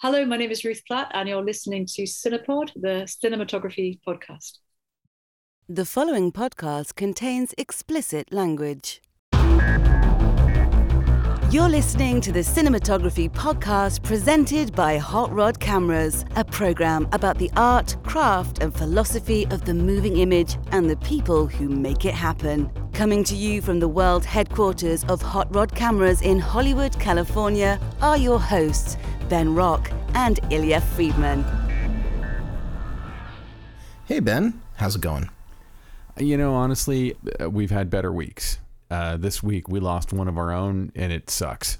[0.00, 4.58] Hello, my name is Ruth Platt, and you're listening to Cinepod, the cinematography podcast.
[5.68, 9.02] The following podcast contains explicit language.
[11.50, 17.50] You're listening to the Cinematography Podcast presented by Hot Rod Cameras, a program about the
[17.56, 22.70] art, craft, and philosophy of the moving image and the people who make it happen.
[22.92, 28.16] Coming to you from the world headquarters of Hot Rod Cameras in Hollywood, California, are
[28.16, 28.96] your hosts,
[29.28, 31.44] Ben Rock and Illya Friedman.
[34.06, 34.60] Hey, Ben.
[34.76, 35.28] How's it going?
[36.16, 38.58] You know, honestly, uh, we've had better weeks.
[38.90, 41.78] Uh, this week we lost one of our own, and it sucks.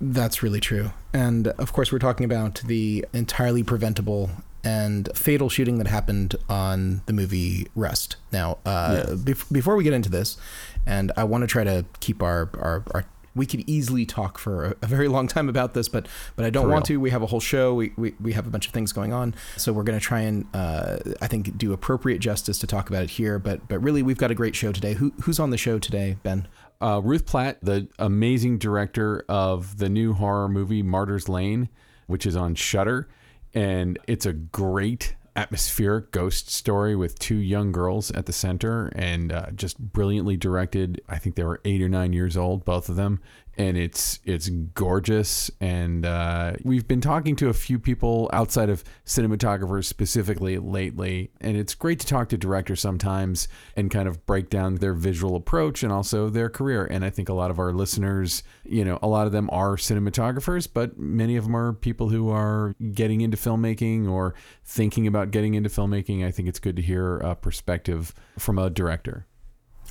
[0.00, 0.92] That's really true.
[1.12, 4.30] And of course, we're talking about the entirely preventable
[4.62, 8.16] and fatal shooting that happened on the movie Rust.
[8.30, 9.18] Now, uh, Yes.
[9.20, 10.36] bef- before we get into this,
[10.84, 13.04] and I want to try to keep our, our, our
[13.40, 16.50] we could easily talk for a, a very long time about this, but but I
[16.50, 16.98] don't For want real.
[16.98, 17.00] to.
[17.00, 17.72] We have a whole show.
[17.72, 20.20] We, we, we have a bunch of things going on, so we're going to try
[20.20, 23.38] and uh, I think do appropriate justice to talk about it here.
[23.38, 24.92] But but really, we've got a great show today.
[24.92, 26.46] Who who's on the show today, Ben?
[26.82, 31.70] Uh, Ruth Platt, the amazing director of the new horror movie Martyrs Lane,
[32.08, 33.08] which is on Shudder,
[33.54, 39.32] and it's a great atmospheric ghost story with two young girls at the center and
[39.32, 41.00] uh, just brilliantly directed.
[41.08, 43.20] I think they were eight or nine years old, both of them,
[43.60, 45.50] and it's it's gorgeous.
[45.60, 51.58] And uh, we've been talking to a few people outside of cinematographers specifically lately, and
[51.58, 55.82] it's great to talk to directors sometimes and kind of break down their visual approach
[55.82, 56.86] and also their career.
[56.86, 59.76] And I think a lot of our listeners, you know, a lot of them are
[59.76, 65.32] cinematographers, but many of them are people who are getting into filmmaking or thinking about
[65.32, 66.24] getting into filmmaking.
[66.24, 69.26] I think it's good to hear a perspective from a director.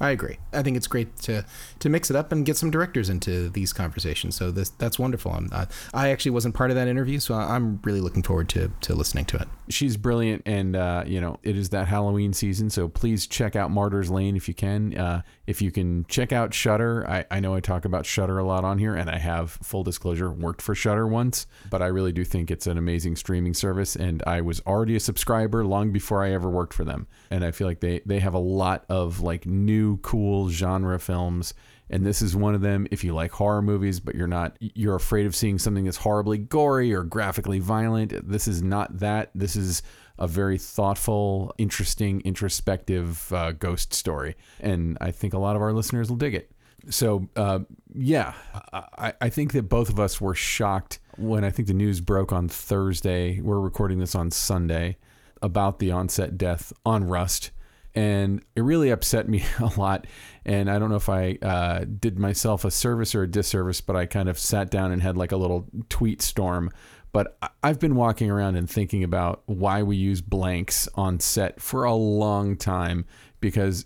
[0.01, 0.37] I agree.
[0.53, 1.45] I think it's great to
[1.79, 4.35] to mix it up and get some directors into these conversations.
[4.35, 5.31] So this that's wonderful.
[5.31, 8.71] I'm, I, I actually wasn't part of that interview, so I'm really looking forward to
[8.81, 9.47] to listening to it.
[9.69, 13.71] she's brilliant and uh, you know it is that halloween season so please check out
[13.71, 17.53] martyrs lane if you can uh, if you can check out shudder I, I know
[17.53, 20.75] i talk about shudder a lot on here and i have full disclosure worked for
[20.75, 24.59] shudder once but i really do think it's an amazing streaming service and i was
[24.65, 28.01] already a subscriber long before i ever worked for them and i feel like they
[28.05, 31.53] they have a lot of like new cool genre films
[31.89, 34.95] and this is one of them if you like horror movies but you're not you're
[34.95, 38.13] afraid of seeing something that's horribly gory or graphically violent.
[38.27, 39.31] This is not that.
[39.33, 39.81] This is
[40.17, 45.73] a very thoughtful interesting introspective uh, ghost story and i think a lot of our
[45.73, 46.51] listeners will dig it.
[46.89, 47.59] So uh,
[47.93, 48.33] yeah
[48.71, 52.31] I, I think that both of us were shocked when i think the news broke
[52.31, 53.41] on thursday.
[53.41, 54.97] We're recording this on sunday
[55.41, 57.51] about the onset death on rust
[57.95, 60.05] and it really upset me a lot.
[60.45, 63.95] And I don't know if I uh, did myself a service or a disservice, but
[63.95, 66.71] I kind of sat down and had like a little tweet storm.
[67.11, 71.83] But I've been walking around and thinking about why we use blanks on set for
[71.83, 73.05] a long time
[73.39, 73.85] because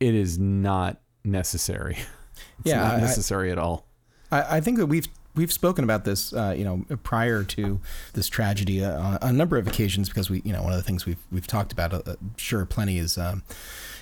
[0.00, 1.96] it is not necessary.
[2.60, 3.86] It's Yeah, not I- I- necessary at all.
[4.30, 5.08] I, I think that we've
[5.38, 7.80] we've spoken about this, uh, you know, prior to
[8.12, 10.82] this tragedy uh, on a number of occasions because we, you know, one of the
[10.82, 13.42] things we've we've talked about, uh, sure, plenty is um,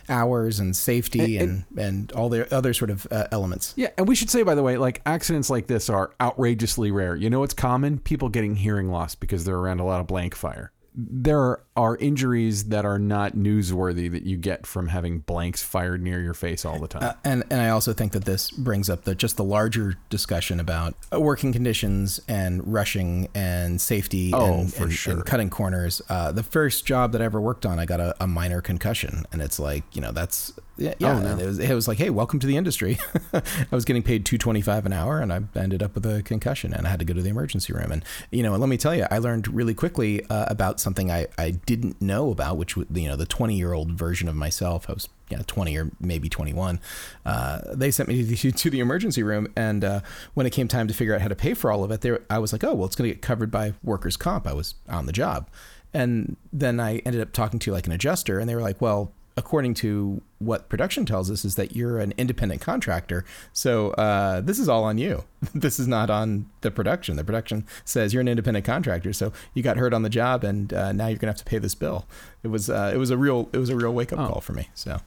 [0.09, 3.75] hours and safety and And- and, all the other sort of uh, elements.
[3.77, 7.15] Yeah, and we should say by the way, like accidents like this are outrageously rare.
[7.15, 7.99] You know what's common?
[7.99, 10.73] People getting hearing loss because they're around a lot of blank fire.
[10.97, 16.21] There are injuries that are not newsworthy that you get from having blanks fired near
[16.23, 17.03] your face all the time.
[17.03, 20.59] Uh, and and I also think that this brings up the just the larger discussion
[20.59, 25.13] about uh, working conditions and rushing and safety Oh, and, and, sure.
[25.15, 26.01] and cutting corners.
[26.09, 29.27] Uh, the first job that I ever worked on, I got a, a minor concussion,
[29.33, 31.27] and it's like you know that's yeah, yeah Oh, no.
[31.33, 32.99] and it was it was like hey, welcome to the industry.
[33.33, 36.23] I was getting paid two twenty five an hour, and I ended up with a
[36.23, 37.93] concussion, and I had to go to the emergency room.
[37.93, 41.11] And you know, and let me tell you, I learned really quickly uh, about something
[41.11, 44.35] I I didn't know about, which was you know the twenty year old version of
[44.37, 44.89] myself.
[44.89, 46.79] I was you know, 20 or maybe 21,
[47.25, 49.49] uh, they sent me to the, to the emergency room.
[49.57, 50.01] And uh,
[50.35, 52.21] when it came time to figure out how to pay for all of it, there
[52.31, 54.47] I was like, oh, well, it's going to get covered by workers' comp.
[54.47, 55.49] I was on the job.
[55.93, 59.11] And then I ended up talking to like an adjuster, and they were like, well,
[59.37, 63.25] according to what production tells us, is that you're an independent contractor.
[63.53, 65.25] So uh, this is all on you.
[65.55, 67.17] this is not on the production.
[67.17, 70.73] The production says you're an independent contractor, so you got hurt on the job, and
[70.73, 72.07] uh, now you're gonna have to pay this bill.
[72.43, 74.27] It was uh, it was a real it was a real wake up Oh.
[74.29, 74.69] call for me.
[74.75, 74.99] So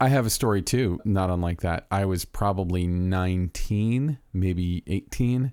[0.00, 1.86] I have a story too, not unlike that.
[1.90, 5.52] I was probably 19, maybe 18,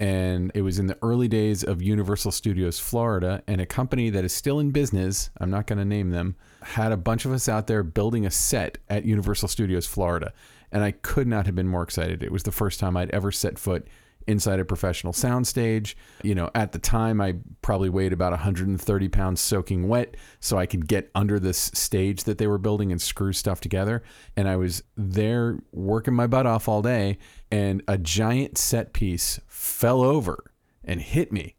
[0.00, 4.24] and it was in the early days of Universal Studios Florida, and a company that
[4.24, 6.34] is still in business, I'm not going to name them,
[6.64, 10.32] had a bunch of us out there building a set at Universal Studios Florida.
[10.72, 12.22] And I could not have been more excited.
[12.22, 13.86] It was the first time I'd ever set foot
[14.26, 15.94] inside a professional soundstage.
[16.22, 20.66] You know, at the time, I probably weighed about 130 pounds soaking wet, so I
[20.66, 24.02] could get under this stage that they were building and screw stuff together.
[24.36, 27.18] And I was there working my butt off all day,
[27.50, 30.44] and a giant set piece fell over
[30.82, 31.56] and hit me.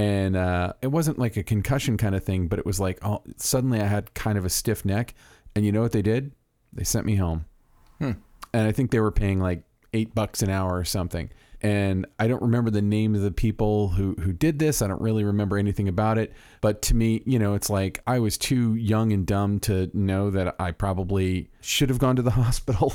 [0.00, 3.22] And uh, it wasn't like a concussion kind of thing, but it was like oh,
[3.36, 5.14] suddenly I had kind of a stiff neck.
[5.54, 6.32] And you know what they did?
[6.72, 7.44] They sent me home.
[8.54, 9.62] And I think they were paying like
[9.92, 11.30] eight bucks an hour or something.
[11.60, 14.80] And I don't remember the name of the people who, who did this.
[14.80, 16.32] I don't really remember anything about it.
[16.62, 20.30] But to me, you know, it's like I was too young and dumb to know
[20.30, 22.94] that I probably should have gone to the hospital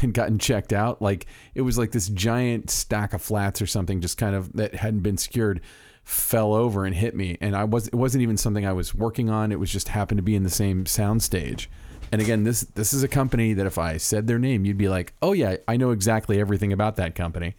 [0.00, 1.02] and gotten checked out.
[1.02, 4.76] Like it was like this giant stack of flats or something, just kind of that
[4.76, 5.60] hadn't been secured
[6.04, 7.38] fell over and hit me.
[7.40, 9.52] And I was it wasn't even something I was working on.
[9.52, 11.70] It was just happened to be in the same sound stage
[12.14, 14.88] and again this this is a company that if I said their name you'd be
[14.88, 17.56] like oh yeah I know exactly everything about that company.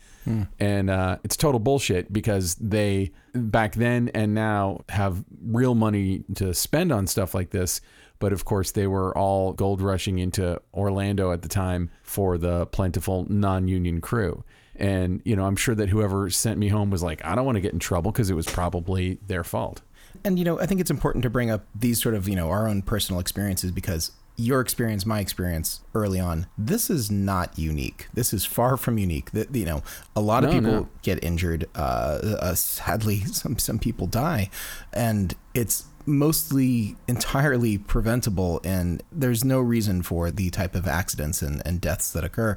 [0.60, 6.54] And uh, it's total bullshit because they back then and now have real money to
[6.54, 7.82] spend on stuff like this.
[8.18, 12.66] But of course they were all gold rushing into Orlando at the time for the
[12.68, 14.44] plentiful non-union crew
[14.78, 17.56] and you know I'm sure that whoever sent me home was like I don't want
[17.58, 19.82] to get in trouble because it was probably their fault
[20.24, 22.50] And you know, I think it's important to bring up these sort of you know
[22.50, 28.08] our own personal experiences because your experience, my experience early on, this is not unique.
[28.14, 29.32] This is far from unique.
[29.32, 29.82] That you know,
[30.16, 30.90] a lot of No, people no.
[31.04, 31.70] get injured.
[31.74, 34.50] Uh, uh, sadly, some some people die,
[34.92, 41.62] and it's mostly entirely preventable and there's no reason for the type of accidents and,
[41.66, 42.56] and deaths that occur.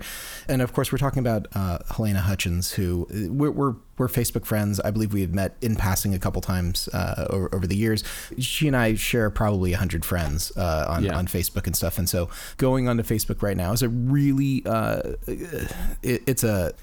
[0.48, 4.78] And of course we're talking about uh, halyna hutchins who we're, we're, we're facebook friends.
[4.80, 8.04] I believe we have met in passing a couple times uh, over, over the years.
[8.38, 11.16] She and i share probably 100 friends uh, on, Yeah.
[11.16, 11.98] on facebook and stuff.
[11.98, 12.28] And so
[12.58, 16.74] going onto facebook right now is a really uh, it, it's a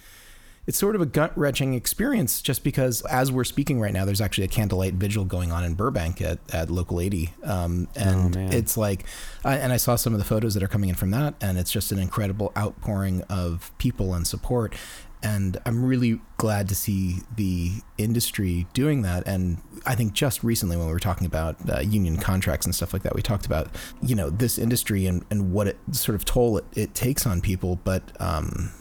[0.68, 4.22] it's sort of a gut wrenching experience just because as we're speaking right now, there's
[4.22, 7.34] actually a candlelight vigil going on in Burbank at, at Local 80.
[7.44, 9.06] Um, and Oh, it's like,
[9.44, 11.58] I, and I saw some of the photos that are coming in from that, and
[11.58, 14.76] it's just an incredible outpouring of people and support.
[15.22, 19.28] And I'm really glad to see the industry doing that.
[19.28, 22.94] And I think just recently, when we were talking about uh, union contracts and stuff
[22.94, 23.70] like that, we talked about,
[24.04, 27.42] you know, this industry and, and what it sort of toll it, it takes on
[27.42, 27.80] people.
[27.84, 28.72] But, um,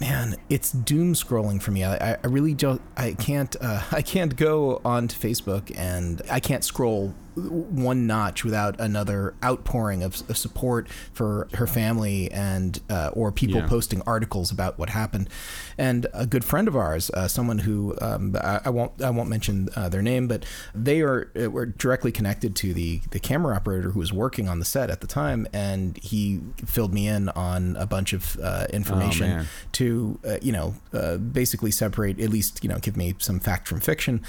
[0.00, 1.84] man it's doom scrolling for me.
[1.84, 6.64] I, I really don't i can't uh, i can't go onto facebook and i can't
[6.64, 13.30] scroll one notch without another outpouring of, of support for her family and uh, or
[13.32, 13.66] people Yeah.
[13.68, 15.28] posting articles about what happened
[15.76, 19.28] and a good friend of ours uh, someone who um, I, I won't i won't
[19.28, 20.44] mention uh, their name but
[20.74, 24.58] they are uh, were directly connected to the the camera operator who was working on
[24.58, 28.66] the set at the time and he filled me in on a bunch of uh,
[28.72, 29.46] information man.
[29.72, 33.68] to uh, you know uh, basically separate at least you know give me some fact
[33.68, 34.22] from fiction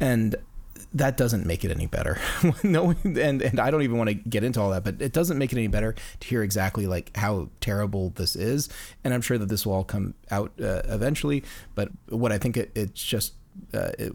[0.00, 0.36] and
[0.94, 2.18] that doesn't make it any better
[2.62, 5.38] no and and I don't even want to get into all that but it doesn't
[5.38, 8.68] make it any better to hear exactly like how terrible this is
[9.02, 11.42] and I'm sure that this will all come out uh, eventually
[11.74, 13.34] but what I think it, it's just
[13.72, 14.12] uh, it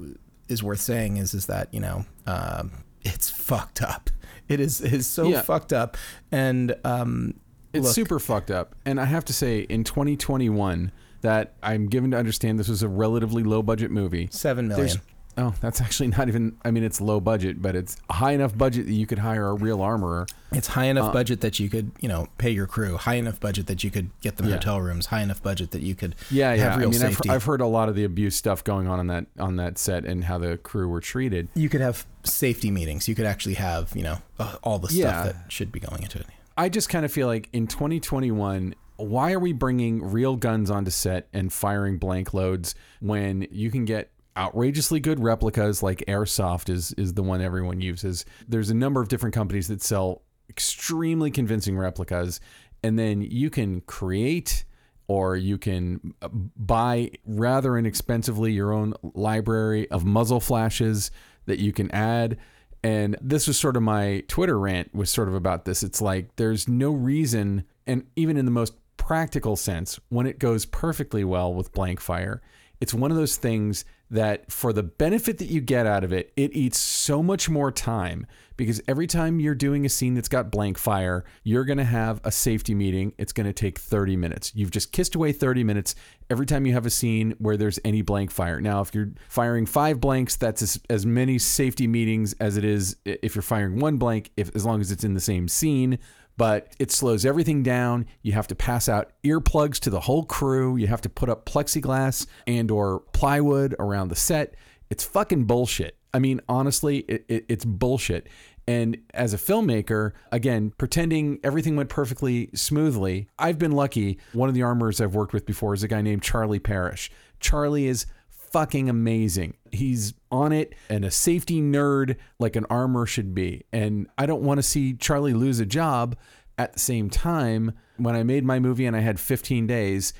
[0.47, 2.71] is worth saying is is that you know um,
[3.03, 4.09] it's fucked up
[4.47, 5.41] it is it is so Yeah.
[5.41, 5.97] fucked up
[6.31, 7.35] and um
[7.73, 8.73] It's look, super fucked up.
[8.85, 10.91] And I have to say, in 2021,
[11.21, 14.27] that I'm given to understand this was a relatively low budget movie.
[14.31, 14.97] seven million There's
[15.39, 16.55] oh, that's actually not even.
[16.63, 19.53] I mean, it's low budget, but it's high enough budget that you could hire a
[19.55, 20.27] real armorer.
[20.51, 22.97] It's high enough Uh, budget that you could, you know, pay your crew.
[22.97, 24.55] High enough budget that you could get them Yeah.
[24.55, 25.07] hotel rooms.
[25.07, 26.63] High enough budget that you could Yeah, yeah.
[26.63, 27.29] have I real mean, I've, safety.
[27.29, 30.05] I've heard a lot of the abuse stuff going on on that on that set
[30.05, 31.47] and how the crew were treated.
[31.55, 33.07] you could have safety meetings.
[33.07, 35.23] You could actually have, you know, uh, all the stuff Yeah.
[35.23, 36.27] that should be going into it.
[36.57, 40.91] I just kind of feel like in 2021, why are we bringing real guns onto
[40.91, 46.93] set and firing blank loads when you can get outrageously good replicas like Airsoft is
[46.93, 48.25] is the one everyone uses.
[48.47, 52.39] There's a number of different companies that sell extremely convincing replicas
[52.83, 54.63] and then you can create
[55.07, 61.11] or you can uh, buy rather inexpensively your own library of muzzle flashes
[61.45, 62.37] that you can add
[62.83, 66.35] and this was sort of my twitter rant was sort of about this it's like
[66.37, 71.53] there's no reason and even in the most practical sense when it goes perfectly well
[71.53, 72.41] with blank fire
[72.81, 76.33] it's one of those things that for the benefit that you get out of it,
[76.35, 78.25] it eats so much more time
[78.57, 82.19] because every time you're doing a scene that's got blank fire, you're going to have
[82.23, 83.13] a safety meeting.
[83.17, 84.51] It's going to take 30 minutes.
[84.55, 85.95] You've just kissed away 30 minutes
[86.29, 88.59] every time you have a scene where there's any blank fire.
[88.59, 92.97] Now, if you're firing five blanks, that's as, as many safety meetings as it is
[93.05, 95.99] if you're firing one blank, if as long as it's in the same scene.
[96.39, 98.05] But it slows everything down.
[98.21, 100.77] You have to pass out earplugs to the whole crew.
[100.77, 104.55] You have to put up plexiglass and or plywood around the set.
[104.89, 105.97] It's fucking bullshit.
[106.13, 108.27] I mean, honestly, it, it, it's bullshit.
[108.69, 114.17] And as a filmmaker, again, pretending everything went perfectly smoothly, I've been lucky.
[114.31, 117.11] One of the armors I've worked with before is a guy named Charlie Parrish.
[117.41, 119.55] Charlie is fucking amazing.
[119.71, 123.63] He's on it and a safety nerd like an armor should be.
[123.71, 126.15] And I don't want to see Charlie lose a job
[126.57, 127.71] at the same time.
[127.97, 130.13] When I made my movie and I had 15 days,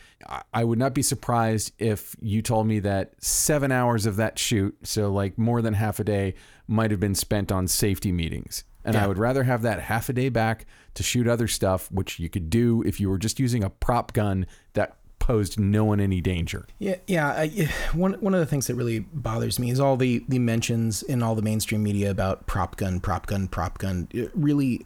[0.53, 4.75] I- would not be surprised if you told me that seven hours of that shoot,
[4.83, 6.33] so like more than half a day,
[6.67, 8.63] might have been spent on safety meetings.
[8.85, 10.65] And I would rather have that half a day back
[10.95, 14.13] to shoot other stuff, which you could do if you were just using a prop
[14.13, 14.97] gun that
[15.29, 16.65] posed no one any danger.
[16.79, 17.27] Yeah, yeah.
[17.27, 21.03] I, one one of the things that really bothers me is all the the mentions
[21.03, 24.07] in all the mainstream media about prop gun, prop gun, prop gun.
[24.11, 24.83] It really,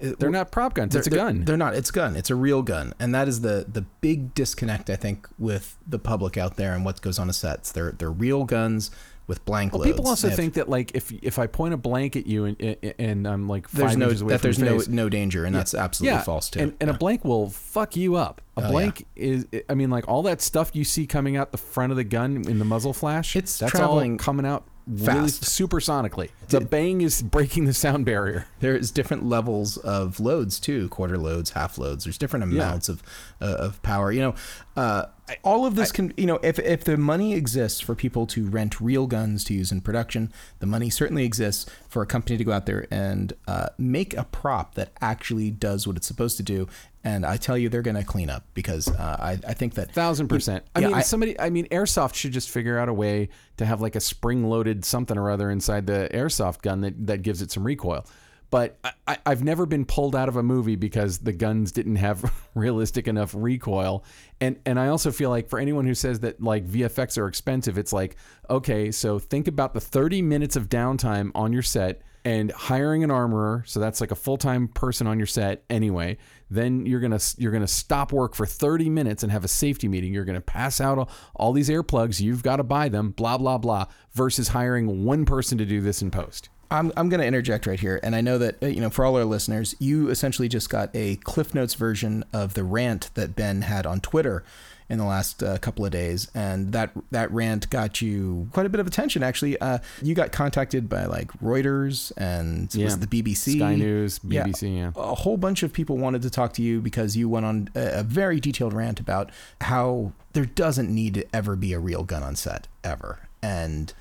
[0.00, 1.44] it- They're not prop guns, it's a gun.
[1.44, 1.74] They're not.
[1.76, 2.16] It's a gun.
[2.16, 6.00] It's a real gun, and that is the the big disconnect I think with the
[6.00, 7.70] public out there and what goes on a sets.
[7.70, 8.90] They're they're real guns
[9.26, 9.92] with blank Well, loads.
[9.92, 12.76] people also have- think that like if if I point a blank at you and
[12.98, 16.50] and, I'm like there's no that there's no face, no danger, and that's absolutely false
[16.50, 16.60] too.
[16.60, 18.40] And, and a blank will fuck you up.
[18.56, 18.70] A Oh, yeah.
[18.70, 21.96] blank is, I mean, like all that stuff you see coming out the front of
[21.96, 23.34] the gun in the muzzle flash.
[23.34, 25.42] It's that's traveling all coming out really fast.
[25.42, 26.28] supersonically.
[26.50, 28.46] The bang is breaking the sound barrier.
[28.60, 32.04] There's different levels of loads too, quarter loads, half loads.
[32.04, 33.02] There's different amounts of
[33.40, 34.12] uh, of power.
[34.12, 34.34] You know,
[34.76, 35.06] uh,
[35.42, 36.12] all of this can.
[36.16, 39.72] You know, if if the money exists for people to rent real guns to use
[39.72, 43.68] in production, the money certainly exists for a company to go out there and uh,
[43.78, 46.68] make a prop that actually does what it's supposed to do.
[47.02, 49.92] And I tell you, they're going to clean up because uh, I I think that
[49.92, 50.64] Thousand percent.
[50.74, 51.38] I Yeah, mean, I- somebody.
[51.40, 55.16] I mean, airsoft should just figure out a way to have like a spring-loaded something
[55.18, 58.06] or other inside the airsoft gun that that gives it some recoil.
[58.54, 62.32] But I- I've never been pulled out of a movie because the guns didn't have
[62.54, 64.04] realistic enough recoil.
[64.40, 67.78] And and I also feel like for anyone who says that like VFX are expensive,
[67.78, 68.14] it's like
[68.48, 73.10] okay, so think about the 30 minutes of downtime on your set and hiring an
[73.10, 73.64] armorer.
[73.66, 76.16] So that's like a full-time person on your set anyway.
[76.48, 80.14] Then you're gonna you're gonna stop work for 30 minutes and have a safety meeting.
[80.14, 82.20] You're gonna pass out all, all these earplugs.
[82.20, 86.02] You've got to buy them blah blah blah versus hiring one person to do this
[86.02, 88.00] in post I'm, I'm going to interject right here.
[88.02, 90.90] And I know that, uh, you know, for all our listeners, you essentially just got
[90.94, 94.44] a Cliff Notes version of the rant that Ben had on Twitter
[94.90, 96.30] in the last uh, couple of days.
[96.34, 99.58] And that, that rant got you quite a bit of attention, actually.
[99.58, 102.94] Uh, you got contacted by like Reuters and Yeah.
[102.96, 103.56] the BBC?
[103.56, 104.90] Sky News, BBC, yeah.
[104.96, 108.00] A whole bunch of people wanted to talk to you because you went on a,
[108.00, 109.30] a very detailed rant about
[109.62, 113.20] how there doesn't need to ever be a real gun on set, ever.
[113.42, 113.92] And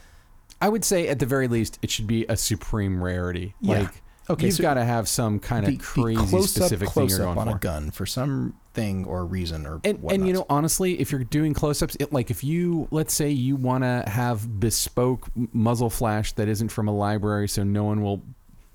[0.64, 3.80] i would say at the very least it should be a supreme rarity Yeah.
[3.82, 7.02] like Okay, you've so got to have some kind of crazy close specific up, thing
[7.08, 10.00] close you're up going on for a gun for some thing or reason or and,
[10.02, 10.14] whatnot.
[10.14, 13.58] and you know honestly if you're doing close-ups it, like if you let's say you
[13.58, 18.22] want to have bespoke muzzle flash that isn't from a library so no one will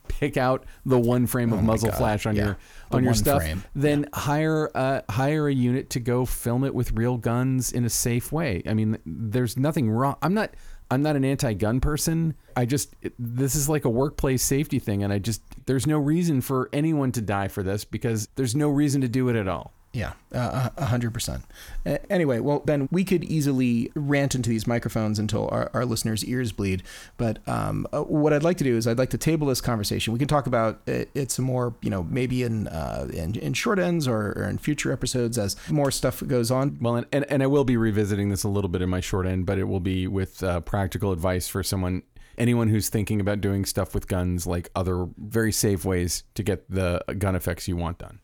[0.08, 2.44] pick out the one frame of Oh muzzle God, flash on yeah.
[2.44, 2.58] your
[2.90, 3.64] The on your stuff frame.
[3.74, 7.90] then hire uh, hire a unit to go film it with real guns in a
[7.90, 10.50] safe way i mean there's nothing wrong i'm not
[10.90, 12.34] i'm not an anti-gun person.
[12.56, 16.40] I just this is like a workplace safety thing and i just there's no reason
[16.40, 19.72] for anyone to die for this because there's no reason to do it at all
[19.92, 21.44] Yeah, uh, a hundred percent.
[21.86, 26.24] Uh, Anyway, well, Ben, we could easily rant into these microphones until our, our listeners'
[26.24, 26.82] ears bleed.
[27.16, 30.12] But um, uh, what I'd like to do is I'd like to table this conversation.
[30.12, 33.54] We can talk about it, it some more, you know, maybe in uh, in, in
[33.54, 36.78] short ends or, or in future episodes as more stuff goes on.
[36.80, 39.26] Well, and, and, and I will be revisiting this a little bit in my short
[39.26, 42.02] end, but it will be with uh, practical advice for someone,
[42.36, 46.70] anyone who's thinking about doing stuff with guns, like other very safe ways to get
[46.70, 48.20] the gun effects you want done.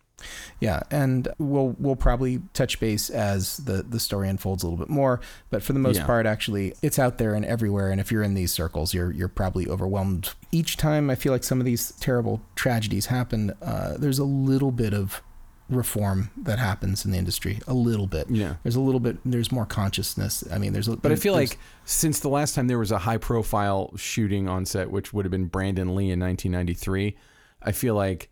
[0.60, 4.88] Yeah, and we'll we'll probably touch base as the the story unfolds a little bit
[4.90, 5.20] more.
[5.50, 6.06] But for the most Yeah.
[6.06, 7.90] part, actually, it's out there and everywhere.
[7.90, 10.32] And if you're in these circles, you're you're probably overwhelmed.
[10.52, 14.70] Each time I feel like some of these terrible tragedies happen, uh, there's a little
[14.72, 15.22] bit of
[15.70, 17.58] reform that happens in the industry.
[17.66, 18.28] A little bit.
[18.30, 18.56] Yeah.
[18.62, 19.16] There's a little bit.
[19.24, 20.44] There's more consciousness.
[20.52, 20.88] I mean, there's.
[20.88, 24.48] A, But I feel like since the last time there was a high profile shooting
[24.48, 27.16] on set, which would have been Brandon Lee in 1993,
[27.62, 28.28] I feel like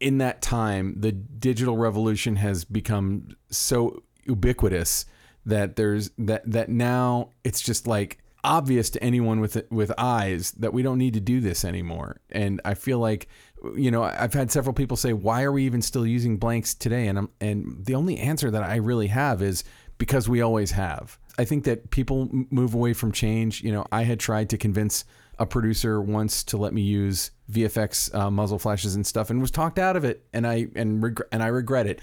[0.00, 5.04] in that time, the digital revolution has become so ubiquitous
[5.46, 10.72] that there's that that now it's just like obvious to anyone with with eyes that
[10.72, 12.20] we don't need to do this anymore.
[12.30, 13.28] And I feel like
[13.76, 17.06] you know I've had several people say why are we even still using blanks today
[17.06, 19.64] and I'm and the only answer that I really have is
[19.98, 21.18] because we always have.
[21.38, 23.62] I think that people move away from change.
[23.62, 25.04] You know, I had tried to convince
[25.40, 29.50] a producer once to let me use VFX uh, muzzle flashes and stuff, and was
[29.50, 32.00] talked out of it, and I and reg- and I regret it.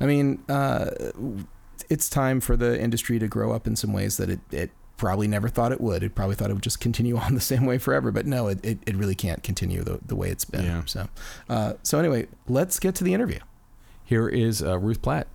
[0.00, 0.90] I mean, uh,
[1.90, 5.26] it's time for the industry to grow up in some ways that it, it probably
[5.26, 6.02] never thought it would.
[6.02, 8.64] It probably thought it would just continue on the same way forever, but no, it,
[8.64, 10.64] it, it really can't continue the, the way it's been.
[10.64, 10.82] Yeah.
[10.86, 11.08] So,
[11.48, 13.40] uh, so anyway, let's get to the interview.
[14.04, 15.26] Here is uh, Ruth Platt.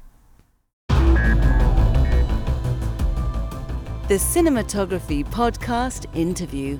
[4.07, 6.79] The Cinematography Podcast interview.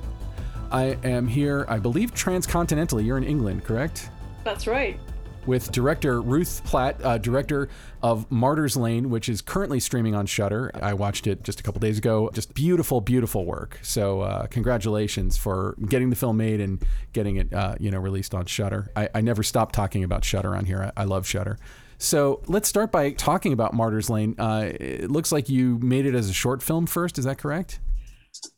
[0.72, 3.06] I am here, I believe, transcontinentally.
[3.06, 4.10] You're in England, correct?
[4.44, 5.00] That's right.
[5.46, 7.68] With director Ruth Platt, uh, director
[8.04, 10.72] of Martyrs Lane, which is currently streaming on Shudder.
[10.76, 12.30] I watched it just a couple days ago.
[12.34, 13.80] Just beautiful, beautiful work.
[13.82, 18.36] So uh, congratulations for getting the film made and getting it, uh, you know, released
[18.36, 18.92] on Shudder.
[18.96, 20.92] I, I never stop talking about Shudder on here.
[20.96, 21.58] I, I love Shudder.
[21.98, 24.36] So let's start by talking about Martyrs Lane.
[24.40, 27.20] Uh, it looks like you made it as a short film first.
[27.20, 27.80] Is that correct?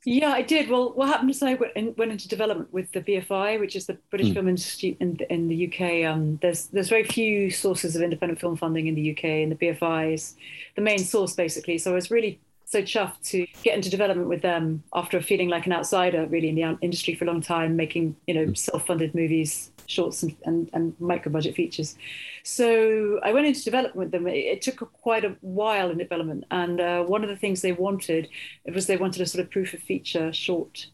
[0.06, 0.70] Yeah, I did.
[0.70, 3.98] Well, what happened is I went, went into development with the BFI, which is the
[4.10, 4.34] British Mm.
[4.34, 6.06] Film Institute in, in the UK.
[6.10, 9.56] Um, there's there's very few sources of independent film funding in the UK, and the
[9.56, 10.36] BFI is
[10.76, 11.78] the main source basically.
[11.78, 15.66] So I was really so chuffed to get into development with them after feeling like
[15.68, 19.72] an outsider really in the industry for a long time, making you know self-funded movies,
[19.88, 21.96] shorts, and, and, and micro-budget features.
[22.44, 24.28] So I went into development with them.
[24.28, 28.30] It, took quite a while in development, and uh, one of the things they wanted
[28.66, 30.88] it was they wanted a sort of proof of feature short.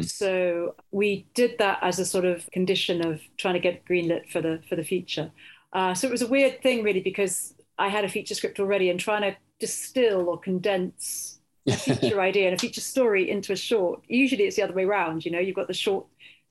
[0.00, 4.40] So we did that as a sort of condition of trying to get greenlit for
[4.42, 5.32] the for the feature.
[5.72, 8.90] Uh, so it was a weird thing really because I had a feature script already
[8.90, 13.56] and trying to distill or condense a feature idea and a feature story into a
[13.56, 14.02] short.
[14.08, 15.24] Usually it's the other way around.
[15.24, 16.06] You know, you've got the short,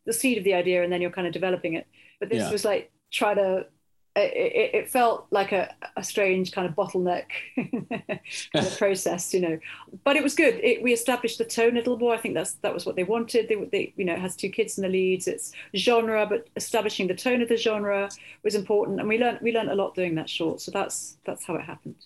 [0.06, 1.88] the seed of the idea, and then you're kind of developing it.
[2.20, 2.52] But this Yeah.
[2.52, 3.68] was like try to.
[4.15, 9.58] It, it, felt like a, a strange kind of bottleneck kind of process, you know.
[10.03, 10.60] But it was good.
[10.63, 12.13] It, we established the tone a little more.
[12.13, 13.50] I think that's that was what they wanted.
[13.50, 15.27] They, they, you know, it has two kids in the leads.
[15.27, 18.08] It's genre, but establishing the tone of the genre
[18.43, 20.62] was important, and we learned we learned a lot doing that short.
[20.62, 22.05] So that's that's how it happened.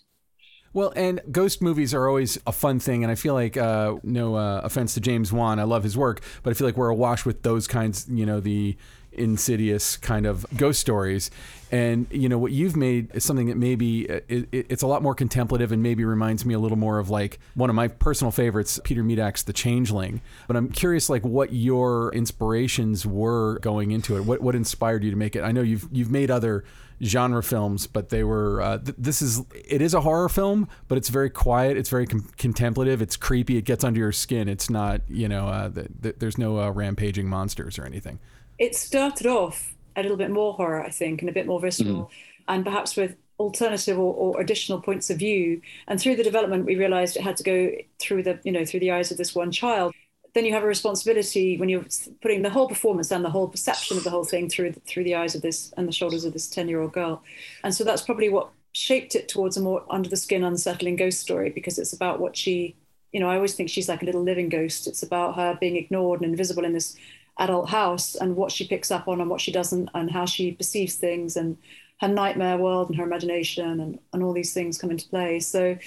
[0.78, 4.36] Well, and ghost movies are always a fun thing, and I feel like uh, no
[4.36, 7.26] uh, offense to James Wan, I love his work, but I feel like we're awash
[7.26, 8.78] with those kinds, you know, the
[9.18, 11.30] insidious kind of ghost stories.
[11.70, 14.88] And you know what you've made is something that maybe uh, it, it- it's a
[14.88, 17.90] lot more contemplative and maybe reminds me a little more of like one of my
[17.90, 20.22] personal favorites, Peter Medak's The Changeling.
[20.48, 24.22] But I'm curious, like what your inspirations were going into it.
[24.26, 25.42] What what inspired you to make it?
[25.44, 26.64] I know you've you've made other
[27.04, 28.62] genre films, but they were.
[28.62, 31.76] Uh, th- this is it is a horror film, but it's very quiet.
[31.78, 33.02] It's very com- contemplative.
[33.02, 33.58] It's creepy.
[33.58, 34.48] It gets under your skin.
[34.48, 35.48] It's not you know.
[35.48, 38.20] Uh, th- th- there's no uh, rampaging monsters or anything.
[38.58, 42.06] It started off a little bit more horror, I think, and a bit more visceral,
[42.06, 42.10] mm.
[42.48, 45.62] and perhaps with alternative or, or additional points of view.
[45.88, 48.80] And through the development, we realised it had to go through the, you know, through
[48.80, 49.94] the eyes of this one child.
[50.34, 51.86] Then you have a responsibility when you're
[52.22, 55.04] putting the whole performance and the whole perception of the whole thing through the, through
[55.04, 57.24] the eyes of this and the shoulders of this ten year old girl.
[57.64, 61.20] And so that's probably what shaped it towards a more under the skin, unsettling ghost
[61.20, 62.76] story because it's about what she,
[63.12, 64.86] you know, I always think she's like a little living ghost.
[64.86, 66.96] It's about her being ignored and invisible in this
[67.40, 70.52] adult house and what she picks up on and what she doesn't and how she
[70.52, 71.58] perceives things and
[72.02, 75.40] her nightmare world and her imagination and, and all these things come into play.
[75.40, 75.78] So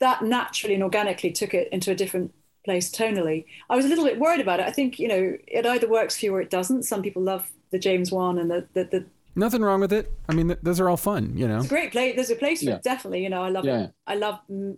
[0.00, 2.34] that naturally and organically took it into a different
[2.64, 3.44] place tonally.
[3.70, 4.66] I was a little bit worried about it.
[4.66, 6.84] I think, you know, it either works for you or it doesn't.
[6.84, 10.12] Some people love the James Wan and the, the, the Nothing wrong with it.
[10.28, 11.36] I mean, th- those are all fun.
[11.38, 11.56] You know.
[11.56, 12.14] it's a great place.
[12.16, 12.76] There's a place for Yeah.
[12.76, 13.22] it, definitely.
[13.22, 13.84] You know, I love Yeah.
[13.84, 13.90] it.
[14.06, 14.76] I love mm,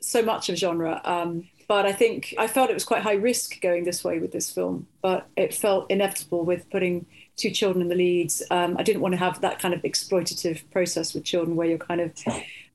[0.00, 1.00] so much of genre.
[1.04, 4.32] Um, but I think I felt it was quite high risk going this way with
[4.32, 4.86] this film.
[5.00, 8.42] But it felt inevitable with putting two children in the leads.
[8.50, 11.78] Um, I didn't want to have that kind of exploitative process with children where you're
[11.78, 12.12] kind of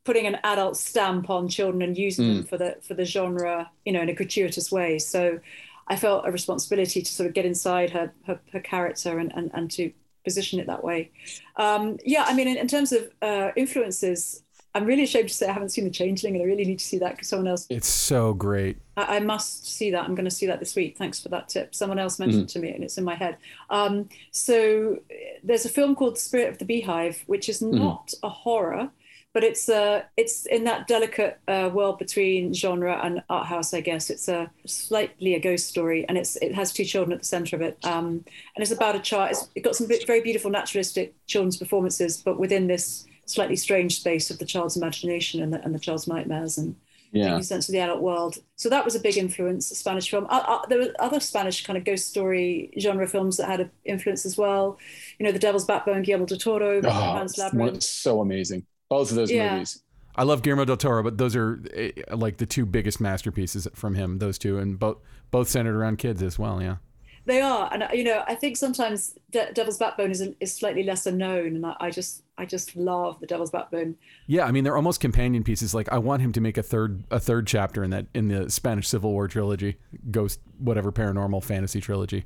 [0.04, 3.92] putting an adult stamp on children and using them for the for the genre, you
[3.92, 5.00] know, in a gratuitous way.
[5.00, 5.40] So
[5.88, 9.52] I felt a responsibility to sort of get inside her her, her character and, and
[9.54, 9.92] and to
[10.24, 11.12] position it that way.
[11.56, 14.44] Um, yeah, I mean, in, in terms of uh, influences,
[14.78, 16.86] I'm really ashamed to say I haven't seen The Changeling, and I really need to
[16.86, 17.66] see that because someone else.
[17.68, 18.78] It's so great.
[18.96, 20.04] I, I must see that.
[20.04, 20.98] I'm going to see that this week.
[21.00, 21.74] Thanks for that tip.
[21.74, 23.38] Someone else mentioned it to me, and it's in my head.
[23.72, 28.30] Um, so uh, there's a film called Spirit of the Beehive, which is not a
[28.30, 28.92] horror,
[29.34, 33.74] but it's uh, it's in that delicate uh, world between genre and art house.
[33.74, 37.20] I guess it's a slightly a ghost story, and it's it has two children at
[37.22, 38.24] the center of it, um,
[38.56, 39.32] and it's about a child.
[39.32, 44.30] It's, it got some very beautiful naturalistic children's performances, but within this slightly strange space
[44.32, 46.76] of the child's imagination and the, and the child's nightmares and
[47.12, 47.30] Yeah.
[47.30, 48.38] making sense of the adult world.
[48.58, 50.26] So that was a big influence, a Spanish film.
[50.30, 53.72] Uh, uh, there were other Spanish kind of ghost story genre films that had an
[53.86, 54.78] influence as well.
[55.20, 57.84] You know, The Devil's Backbone, Guillermo del Toro, Oh, Pan's it's Labyrinth.
[57.84, 58.66] so amazing.
[58.90, 59.54] Both of those Yeah.
[59.54, 59.82] movies.
[60.16, 63.94] I love Guillermo del Toro, but those are eh, like the two biggest masterpieces from
[63.96, 64.18] him.
[64.18, 64.98] Those two, and both
[65.30, 66.60] both centered around kids as well.
[66.62, 66.78] Yeah.
[67.26, 71.12] They are, and you know, I think sometimes De- Devil's Backbone is is slightly lesser
[71.12, 73.96] known, and I, I, just I just love the Devil's Backbone.
[74.28, 75.74] Yeah, I mean, they're almost companion pieces.
[75.74, 78.50] Like I want him to make a third a third chapter in that in the
[78.50, 79.78] Spanish Civil War trilogy,
[80.12, 82.26] Ghost, whatever paranormal fantasy trilogy.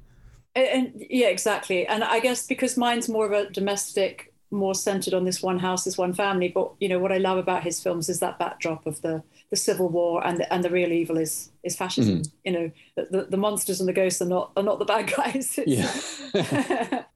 [0.56, 1.88] And, and yeah, exactly.
[1.88, 5.86] And I guess because mine's more of a domestic more centered on this one house,
[5.86, 6.50] this one family.
[6.50, 9.56] But you know what I love about his films is that backdrop of the the
[9.56, 12.22] civil war and the, and the real evil is is fascism.
[12.22, 12.36] Mm-hmm.
[12.44, 12.72] You know,
[13.12, 15.58] the, the monsters and the ghosts are not are not the bad guys.
[15.66, 17.04] yeah.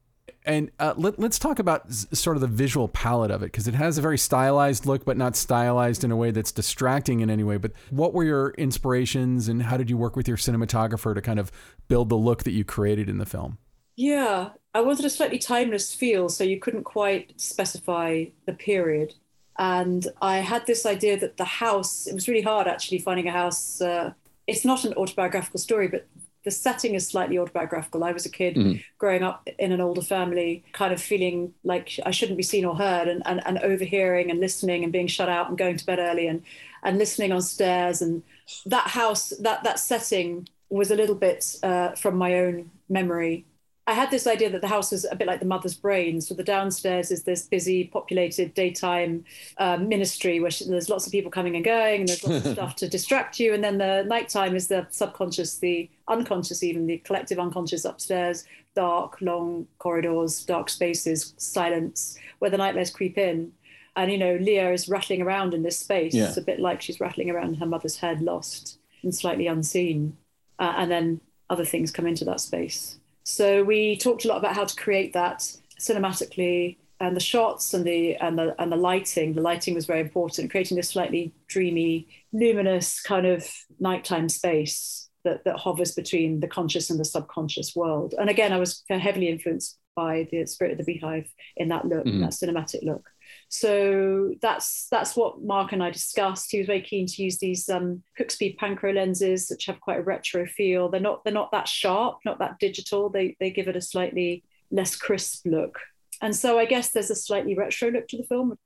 [0.45, 3.73] and uh, let, us talk about sort of the visual palette of it because it
[3.73, 7.43] has a very stylized look, but not stylized in a way that's distracting in any
[7.43, 7.58] way.
[7.58, 11.39] But what were your inspirations, and how did you work with your cinematographer to kind
[11.39, 11.51] of
[11.88, 13.58] build the look that you created in the film?
[13.95, 19.15] Yeah, I wanted a slightly timeless feel, so you couldn't quite specify the period.
[19.58, 23.31] And I had this idea that the house, it was really hard actually finding a
[23.31, 23.79] house.
[23.79, 24.13] Uh,
[24.47, 26.08] it's not an autobiographical story, but
[26.45, 28.03] the setting is slightly autobiographical.
[28.03, 28.79] I was a kid mm-hmm.
[28.99, 32.75] growing up in an older family, kind of feeling like I shouldn't be seen or
[32.75, 35.99] heard, and, and, and overhearing and listening and being shut out and going to bed
[35.99, 36.43] early and,
[36.84, 38.01] and listening on stairs.
[38.01, 38.21] And
[38.67, 43.45] that house, that, that setting was a little bit uh, from my own memory
[43.88, 46.19] I had this idea that the house was a bit like the mother's brain.
[46.19, 49.24] So the downstairs is this busy, populated daytime
[49.60, 52.76] um, ministry where there's lots of people coming and going, and there's lots of stuff
[52.78, 53.54] to distract you.
[53.54, 58.45] And then the nighttime is the subconscious, the unconscious, even the collective unconscious upstairs,
[58.76, 63.52] dark, long corridors, dark spaces, silence, where the nightmares creep in.
[63.95, 66.15] And you know, Leah is rattling around in this space.
[66.15, 66.28] Yeah.
[66.28, 70.17] It's a bit like she's rattling around in her mother's head, lost and slightly unseen.
[70.58, 71.21] Uh, and then
[71.52, 72.98] other things come into that space.
[73.25, 75.39] So we talked a lot about how to create that
[75.79, 79.33] cinematically and the shots and the and the and the lighting.
[79.33, 83.45] The lighting was very important, creating this slightly dreamy, luminous kind of
[83.79, 88.13] nighttime space that, that hovers between the conscious and the subconscious world.
[88.17, 92.05] And again, I was heavily influenced by the spirit of the beehive in that look,
[92.05, 92.21] mm-hmm.
[92.21, 93.09] that cinematic look.
[93.49, 96.51] So that's that's what Mark and I discussed.
[96.51, 99.99] He was very keen to use these um, Cooke Speed Panchro lenses, which have quite
[99.99, 100.89] a retro feel.
[100.89, 103.10] They're not they're not that sharp, not that digital.
[103.10, 105.79] They they give it a slightly less crisp look.
[106.21, 108.58] And so I guess there's a slightly retro look to the film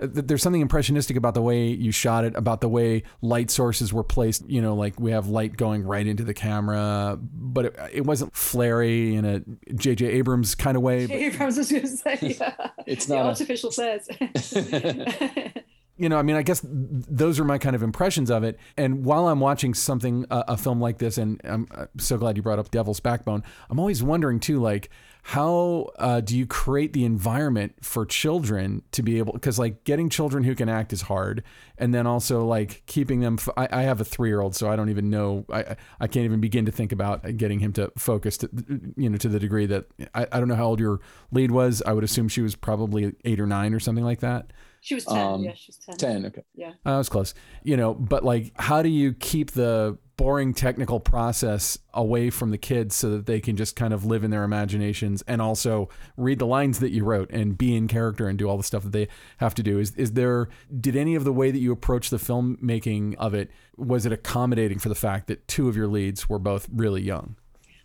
[0.00, 3.92] Uh, there's something impressionistic about the way you shot it, about the way light sources
[3.92, 4.48] were placed.
[4.48, 8.34] You know, like we have light going right into the camera, but it, it wasn't
[8.34, 9.42] flary in a
[9.74, 10.06] J.J.
[10.06, 11.04] Abrams kind of way.
[11.04, 12.68] Abrams was going to say, yeah.
[12.86, 14.08] it's not the artificial flares.
[15.96, 18.58] you know, I mean, I guess those are my kind of impressions of it.
[18.76, 22.36] And while I'm watching something, uh, a film like this, and I'm uh, so glad
[22.36, 24.90] you brought up Devil's Backbone, I'm always wondering too, like,
[25.30, 30.08] how uh, do you create the environment for children to be able because like getting
[30.08, 31.42] children who can act is hard.
[31.78, 34.88] And then also like keeping them f- I, I have a three-year-old so i don't
[34.88, 38.48] even know I, I can't even begin to think about getting him to focus to,
[38.96, 41.00] you know to the degree that I, I don't know how old your
[41.32, 41.82] lead was.
[41.84, 44.52] I would assume she was probably eight or nine or something like that
[44.86, 46.42] she was 10 um, yeah she was 10 10 okay.
[46.54, 46.68] Yeah.
[46.84, 47.34] Uh, that was close.
[47.64, 52.56] You know but like how do you keep the boring technical process away from the
[52.56, 56.38] kids so that they can just kind of live in their imaginations and also read
[56.38, 58.92] the lines that you wrote and be in character and do all the stuff that
[58.92, 59.78] they have to do?
[59.78, 60.48] Is is there
[60.80, 64.78] did any of the way that you approach the filmmaking of it was it accommodating
[64.78, 67.36] for the fact that two of your leads were both really young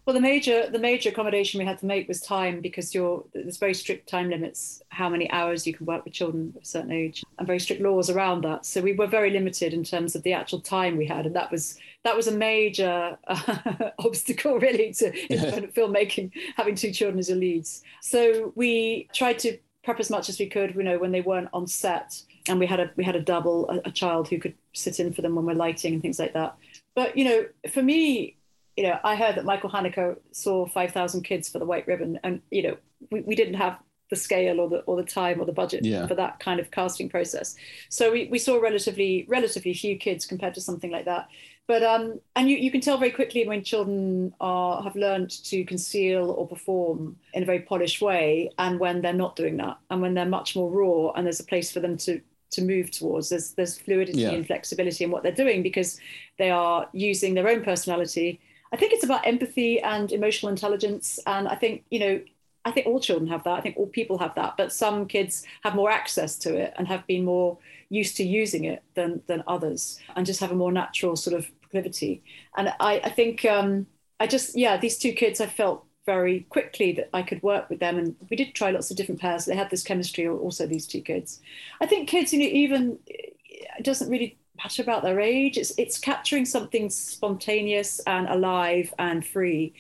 [0.06, 3.58] well, the major the major accommodation we had to make was time because you're there's
[3.58, 6.92] very strict time limits how many hours you can work with children of a certain
[6.92, 8.66] age and very strict laws around that.
[8.66, 11.52] So we were very limited in terms of the actual time we had, and that
[11.52, 17.30] was that was a major uh, obstacle really to independent filmmaking having two children as
[17.30, 17.84] your leads.
[18.02, 20.74] So we tried to prep as much as we could.
[20.74, 23.70] You know when they weren't on set, and we had a we had a double
[23.70, 26.34] a, a child who could sit in for them when we're lighting and things like
[26.34, 26.58] that.
[26.96, 28.38] But you know for me
[28.78, 32.42] you know, I heard that Michael Haneke saw 5,000 kids for the White Ribbon, and
[32.52, 32.78] you know,
[33.12, 33.78] we, we didn't have
[34.10, 36.06] the scale or the or the time or the budget yeah.
[36.06, 37.56] for that kind of casting process.
[37.90, 41.30] So we, we saw relatively relatively few kids compared to something like that.
[41.68, 45.64] But um, and you, you can tell very quickly when children are have learned to
[45.64, 50.02] conceal or perform in a very polished way, and when they're not doing that, and
[50.02, 53.30] when they're much more raw, and there's a place for them to to move towards.
[53.30, 54.32] There's there's fluidity yeah.
[54.32, 56.00] and flexibility in what they're doing because
[56.38, 61.20] they are using their own personality I think it's about empathy and emotional intelligence.
[61.26, 62.22] And I think, you know,
[62.64, 63.54] I think all children have that.
[63.58, 66.88] I think all people have that, but some kids have more access to it and
[66.88, 67.58] have been more
[67.90, 71.50] used to using it than than others, and just have a more natural sort of
[71.62, 72.24] proclivity.
[72.56, 73.88] And I, I think um,
[74.20, 77.80] I just yeah, these two kids I felt very quickly that I could work with
[77.80, 79.46] them, and we did try lots of different pairs.
[79.46, 80.28] They had this chemistry.
[80.28, 81.42] Also, these two kids.
[81.82, 85.58] I think kids, you know, even it doesn't really matter about their age.
[85.58, 89.74] It's it's capturing something spontaneous and alive and free.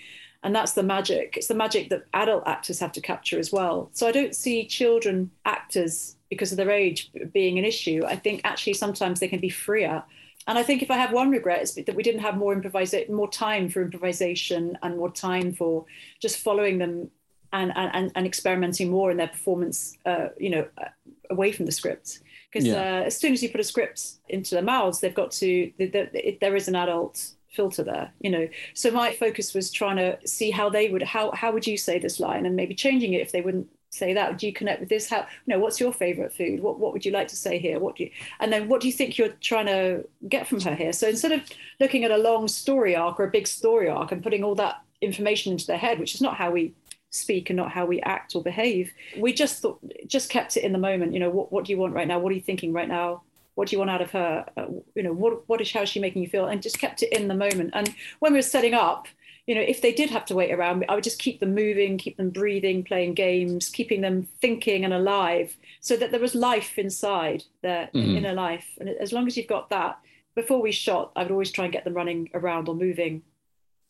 [0.44, 1.38] And that's the magic.
[1.38, 3.92] It's the magic that adult actors have to capture as well.
[3.94, 8.04] So I don't see children actors because of their age being an issue.
[8.08, 10.04] I think actually sometimes they can be freer.
[10.48, 13.14] And I think if I have one regret, it's that we didn't have more improvisation,
[13.14, 15.86] more time for improvisation and more time for
[16.20, 17.12] just following them
[17.54, 20.86] and, and, and experimenting more in their performance, uh, you know, uh,
[21.30, 22.22] away from the script.
[22.52, 22.76] Because yeah.
[22.76, 25.88] uh, as soon as you put a script into their mouths, they've got to, the,
[25.88, 28.48] the, it, there is an adult filter there, you know.
[28.74, 31.98] So my focus was trying to see how they would, how, how would you say
[31.98, 34.38] this line and maybe changing it if they wouldn't say that.
[34.38, 35.10] Do you connect with this?
[35.10, 36.62] How you know what's your favorite food?
[36.62, 37.80] What what would you like to say here?
[37.80, 40.74] What do you and then what do you think you're trying to get from her
[40.74, 40.94] here?
[40.94, 41.42] So instead of
[41.80, 44.82] looking at a long story arc or a big story arc and putting all that
[45.02, 46.74] information into their head which is not how we
[47.12, 48.92] speak and not how we act or behave.
[49.18, 51.14] We just thought, just kept it in the moment.
[51.14, 52.20] You know, what, what do you want right now?
[52.20, 53.22] What are you thinking right now?
[53.56, 54.46] What do you want out of her?
[54.58, 56.48] Uh, you know, what what is how is she making you feel?
[56.48, 57.72] And just kept it in the moment.
[57.74, 59.08] And when we were setting up,
[59.46, 61.98] you know, if they did have to wait around, I would just keep them moving,
[61.98, 66.80] keep them breathing, playing games, keeping them thinking and alive, so that there was life
[66.80, 68.18] inside their mm-hmm.
[68.18, 68.68] inner life.
[68.80, 70.00] And as long as you've got that,
[70.34, 73.24] before we shot, I would always try and get them running around or moving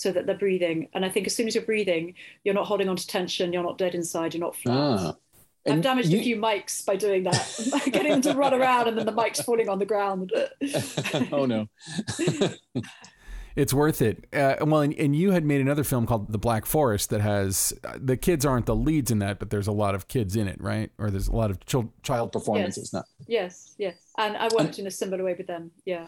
[0.01, 0.87] so that they're breathing.
[0.93, 3.63] And I think as soon as you're breathing, you're not holding on to tension, you're
[3.63, 4.75] not dead inside, you're not flat.
[4.77, 5.15] Ah,
[5.67, 6.19] I've damaged you...
[6.19, 9.41] a few mics by doing that, getting them to run around and then the mic's
[9.41, 10.33] falling on the ground.
[11.31, 11.67] oh no.
[13.55, 14.25] it's worth it.
[14.33, 17.73] Uh, well, and, and, you had made another film called The Black Forest that has
[17.83, 20.47] uh, the kids aren't the leads in that, but there's a lot of kids in
[20.47, 20.89] it, right?
[20.97, 22.85] Or there's a lot of ch- child performances.
[22.85, 22.93] Yes.
[22.93, 23.97] Not yes, yes.
[24.17, 25.69] And I worked and, in a similar way with them.
[25.85, 26.07] Yeah.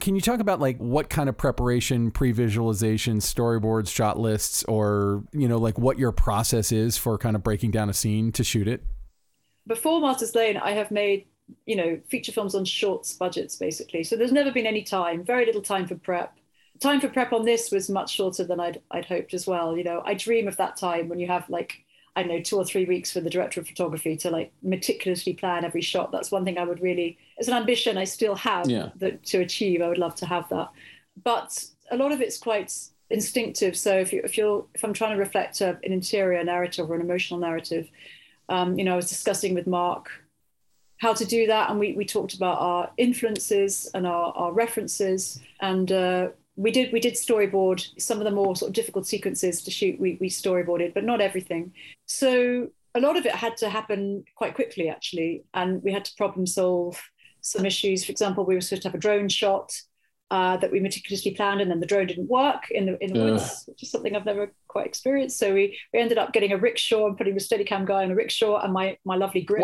[0.00, 5.48] Can you talk about like what kind of preparation, pre-visualization, storyboards, shot lists, or you
[5.48, 8.66] know, like what your process is for kind of breaking down a scene to shoot
[8.66, 8.82] it?
[9.66, 11.26] Before Martyrs Lane, I have made
[11.66, 14.02] you know feature films on shorts budgets basically.
[14.02, 16.38] So there's never been any time, very little time for prep.
[16.80, 19.76] Time for prep on this was much shorter than I'd I'd hoped as well.
[19.76, 22.64] You know, I dream of that time when you have like I know, two or
[22.64, 26.12] three weeks for the director of photography to like meticulously plan every shot.
[26.12, 28.90] That's one thing I would really, it's an ambition I still have yeah.
[28.96, 29.80] that, to achieve.
[29.80, 30.70] I would love to have that.
[31.24, 32.72] But a lot of it's quite
[33.10, 33.76] instinctive.
[33.76, 36.94] So if you if you're if I'm trying to reflect a, an interior narrative or
[36.94, 37.88] an emotional narrative,
[38.48, 40.10] um, you know, I was discussing with Mark
[40.98, 45.40] how to do that, and we we talked about our influences and our our references,
[45.60, 49.62] and uh, we did we did storyboard some of the more sort of difficult sequences
[49.62, 49.98] to shoot.
[49.98, 51.72] We we storyboarded, but not everything.
[52.06, 56.14] So a lot of it had to happen quite quickly, actually, and we had to
[56.16, 57.02] problem solve
[57.40, 58.04] some issues.
[58.04, 59.72] For example, we were supposed to have a drone shot
[60.32, 63.20] uh, that we meticulously planned, and then the drone didn't work in the in the
[63.20, 63.32] uh.
[63.32, 65.38] woods, which is something I've never quite experienced.
[65.38, 68.14] So we we ended up getting a rickshaw and putting the Steadicam guy on a
[68.14, 69.62] rickshaw, and my my lovely grip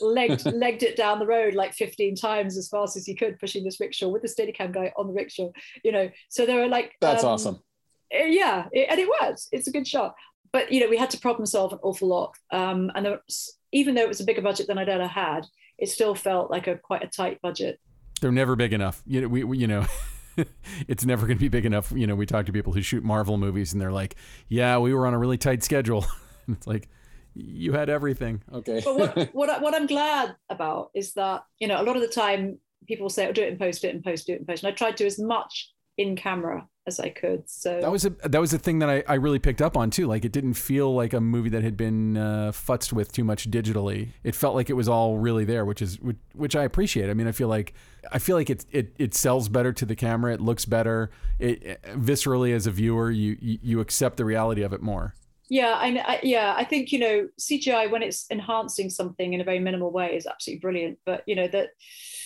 [0.00, 3.62] legged legged it down the road like 15 times as fast as he could, pushing
[3.62, 5.52] this rickshaw with the Steadicam guy on the rickshaw.
[5.84, 7.62] You know, so there were like that's um, awesome.
[8.10, 9.42] Eh, yeah, it, and it worked.
[9.52, 10.16] It's a good shot,
[10.52, 13.56] but you know we had to problem solve an awful lot, um, and there was,
[13.70, 15.46] even though it was a bigger budget than I'd ever had,
[15.78, 17.78] it still felt like a quite a tight budget
[18.22, 19.02] they're never big enough.
[19.06, 19.84] You know, we, we you know.
[20.88, 21.92] it's never going to be big enough.
[21.94, 24.16] You know, we talk to people who shoot Marvel movies and they're like,
[24.48, 26.06] yeah, we were on a really tight schedule.
[26.46, 26.88] And it's like,
[27.34, 28.42] you had everything.
[28.50, 28.80] Okay.
[28.82, 32.08] but what, what, what I'm glad about is that, you know, a lot of the
[32.08, 34.46] time people say, oh, do it in post, do it in post, do it in
[34.46, 34.62] post.
[34.62, 37.48] And I tried to do as much in camera as I could.
[37.48, 39.90] So that was a that was a thing that I, I really picked up on
[39.90, 40.06] too.
[40.06, 43.50] Like it didn't feel like a movie that had been uh, futzed with too much
[43.50, 44.08] digitally.
[44.24, 47.08] It felt like it was all really there, which is which, which I appreciate.
[47.08, 47.74] I mean, I feel like
[48.10, 50.34] I feel like it it it sells better to the camera.
[50.34, 51.10] It looks better.
[51.38, 55.14] It, it viscerally as a viewer, you, you you accept the reality of it more.
[55.52, 59.44] Yeah, I, I, yeah, I think you know CGI when it's enhancing something in a
[59.44, 60.98] very minimal way is absolutely brilliant.
[61.04, 61.72] But you know that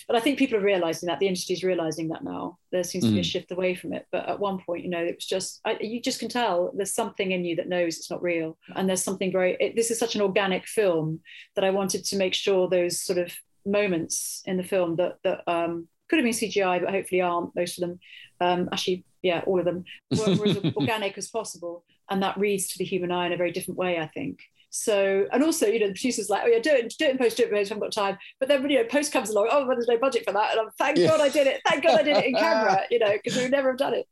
[0.06, 2.58] but I think people are realizing that the industry is realizing that now.
[2.70, 3.24] There seems to be a mm.
[3.24, 4.06] shift away from it.
[4.12, 6.94] But at one point, you know, it was just I, you just can tell there's
[6.94, 9.56] something in you that knows it's not real, and there's something very.
[9.58, 11.18] It, this is such an organic film
[11.56, 13.32] that I wanted to make sure those sort of
[13.64, 17.82] moments in the film that that um, could have been CGI, but hopefully aren't most
[17.82, 17.98] of them.
[18.40, 19.82] Um, actually, yeah, all of them
[20.16, 23.36] were, were as organic as possible, and that reads to the human eye in a
[23.36, 24.40] very different way, I think.
[24.70, 27.18] So, and also, you know, the producer's like, oh yeah, do it, do it in
[27.18, 28.18] post, do it in post, I haven't got time.
[28.38, 30.52] But then, you know, post comes along, oh, well, there's no budget for that.
[30.52, 31.08] And I'm, thank yeah.
[31.08, 31.60] God I did it.
[31.66, 33.94] Thank God I did it in camera, you know, because we would never have done
[33.94, 34.06] it.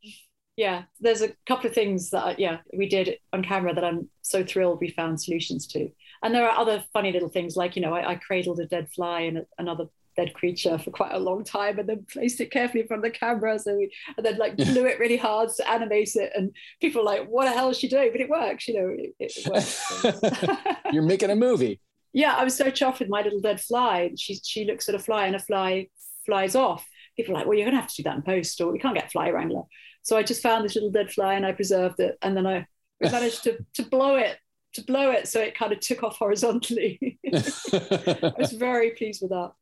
[0.57, 4.45] Yeah, there's a couple of things that, yeah, we did on camera that I'm so
[4.45, 5.91] thrilled we found solutions to.
[6.23, 8.89] And there are other funny little things like, you know, I, I cradled a dead
[8.95, 12.83] fly in another dead creature for quite a long time and then placed it carefully
[12.83, 13.59] in front of the camera.
[13.59, 16.33] So we and then like blew it really hard to animate it.
[16.35, 18.11] And people are like what the hell is she doing?
[18.13, 21.81] But it works you know it, it works you're making a movie.
[22.13, 24.13] Yeah i was so chuffed with my little dead fly.
[24.17, 25.89] She she looks at a fly and a fly
[26.27, 26.87] flies off.
[27.17, 28.97] People are like well you're gonna have to do that in post or we can't
[28.97, 29.63] get fly wrangler.
[30.03, 32.19] So i just found this little dead fly and i preserved it.
[32.23, 32.67] And then i
[33.01, 34.39] managed to to blow it
[34.75, 37.19] to blow it so it kind of took off horizontally.
[37.33, 39.53] I was very pleased with that.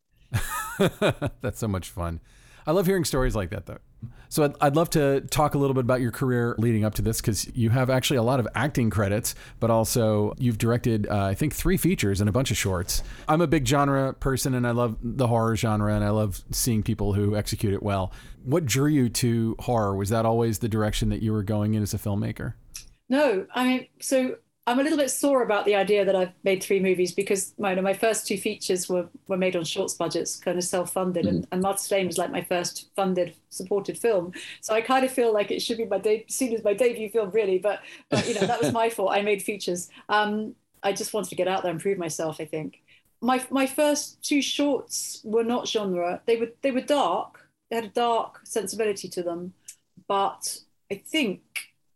[1.41, 2.21] That's so much fun.
[2.67, 3.79] I love hearing stories like that, though.
[4.29, 7.03] So I'd, I'd love to talk a little bit about your career leading up to
[7.03, 11.25] this because you have actually a lot of acting credits, but also you've directed, uh,
[11.25, 13.03] I think, three features and a bunch of shorts.
[13.29, 16.83] I'm a big genre person and I love the horror genre and I love seeing
[16.83, 18.13] people who execute it well.
[18.45, 19.95] What drew you to horror?
[19.95, 22.55] Was that always the direction that you were going in as a filmmaker?
[23.09, 26.63] No, I mean, so I'm a little bit sore about the idea that I've made
[26.63, 30.57] three movies because my, my first two features were, were made on shorts budgets, kind
[30.57, 31.53] of self-funded, mm-hmm.
[31.53, 34.33] and, and Lane was like my first funded, supported film.
[34.61, 37.11] So I kind of feel like it should be my de- seen as my debut
[37.11, 37.59] film, really.
[37.59, 39.11] But, but you know, that was my fault.
[39.13, 39.91] I made features.
[40.09, 42.37] Um, I just wanted to get out there and prove myself.
[42.41, 42.83] I think
[43.21, 46.21] my my first two shorts were not genre.
[46.27, 47.49] They were they were dark.
[47.71, 49.55] They had a dark sensibility to them,
[50.09, 50.59] but
[50.91, 51.41] I think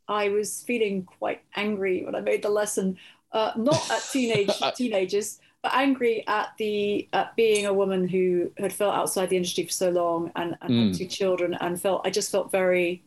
[0.09, 2.99] I was feeling quite angry when I made the lesson,
[3.33, 8.73] uh, not at teenage teenagers, but angry at the at being a woman who had
[8.73, 10.87] felt outside the industry for so long and, and mm.
[10.89, 13.03] had two children and felt I just felt very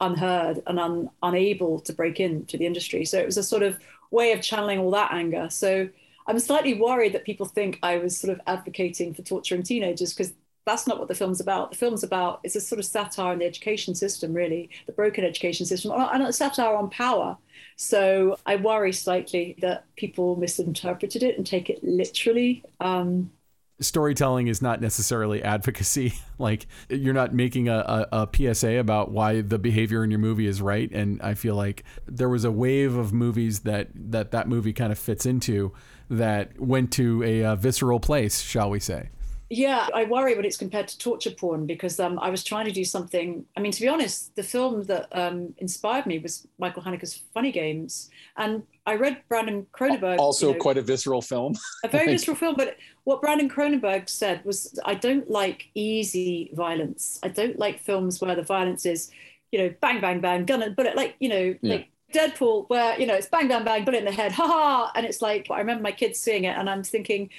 [0.00, 3.04] unheard and un, unable to break into the industry.
[3.04, 3.78] So it was a sort of
[4.10, 5.48] way of channeling all that anger.
[5.48, 5.88] So
[6.26, 10.34] I'm slightly worried that people think I was sort of advocating for torturing teenagers because
[10.64, 11.72] that's not what the film's about.
[11.72, 15.24] The film's about it's a sort of satire on the education system, really, the broken
[15.24, 17.36] education system, and a satire on power.
[17.76, 22.64] So I worry slightly that people misinterpreted it and take it literally.
[22.80, 23.32] Um,
[23.80, 26.14] Storytelling is not necessarily advocacy.
[26.38, 30.46] like you're not making a, a, a, PSA about why the behavior in your movie
[30.46, 30.90] is right.
[30.92, 34.92] And I feel like there was a wave of movies that that, that movie kind
[34.92, 35.72] of fits into
[36.08, 39.08] that went to a, a visceral place, shall we say.
[39.54, 42.72] Yeah, I worry when it's compared to torture porn because um, I was trying to
[42.72, 43.44] do something.
[43.54, 47.52] I mean, to be honest, the film that um, inspired me was Michael Haneke's Funny
[47.52, 50.18] Games, and I read Brandon Cronenberg.
[50.18, 51.54] Also, you know, quite a visceral film.
[51.84, 57.20] a very visceral film, but what Brandon Cronenberg said was, "I don't like easy violence.
[57.22, 59.10] I don't like films where the violence is,
[59.50, 61.74] you know, bang, bang, bang, gun, but like, you know, yeah.
[61.74, 64.92] like." Deadpool, where you know it's bang, bang, bang, bullet in the head, ha ha,
[64.94, 67.30] and it's like I remember my kids seeing it, and I'm thinking,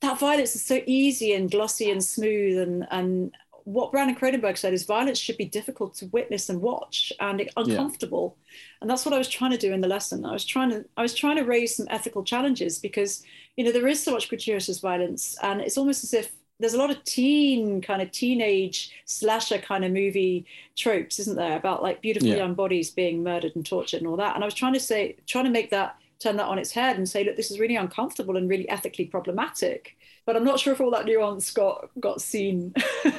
[0.00, 3.34] that violence is so easy and glossy and smooth and and
[3.64, 8.34] what Brandon Cronenberg said is violence should be difficult to witness and watch and uncomfortable.
[8.38, 8.54] Yeah.
[8.80, 10.24] And that's what I was trying to do in the lesson.
[10.24, 13.22] I was trying to I was trying to raise some ethical challenges because
[13.56, 16.78] you know there is so much gratuitous violence and it's almost as if there's a
[16.78, 22.00] lot of teen kind of teenage slasher kind of movie tropes, isn't there, about like
[22.00, 22.36] beautiful yeah.
[22.36, 24.34] young bodies being murdered and tortured and all that.
[24.34, 26.96] And I was trying to say, trying to make that turn that on its head
[26.96, 29.96] and say, look, this is really uncomfortable and really ethically problematic.
[30.26, 32.74] But I'm not sure if all that nuance got got seen.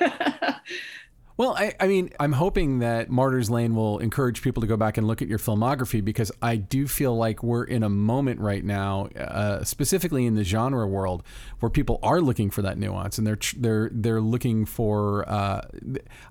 [1.40, 4.98] Well, I, I, mean, I'm hoping that Martyr's Lane will encourage people to go back
[4.98, 8.62] and look at your filmography because I do feel like we're in a moment right
[8.62, 11.24] now, uh, specifically in the genre world,
[11.62, 15.24] where people are looking for that nuance and they're they're they're looking for.
[15.30, 15.62] Uh,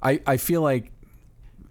[0.03, 0.93] I I feel like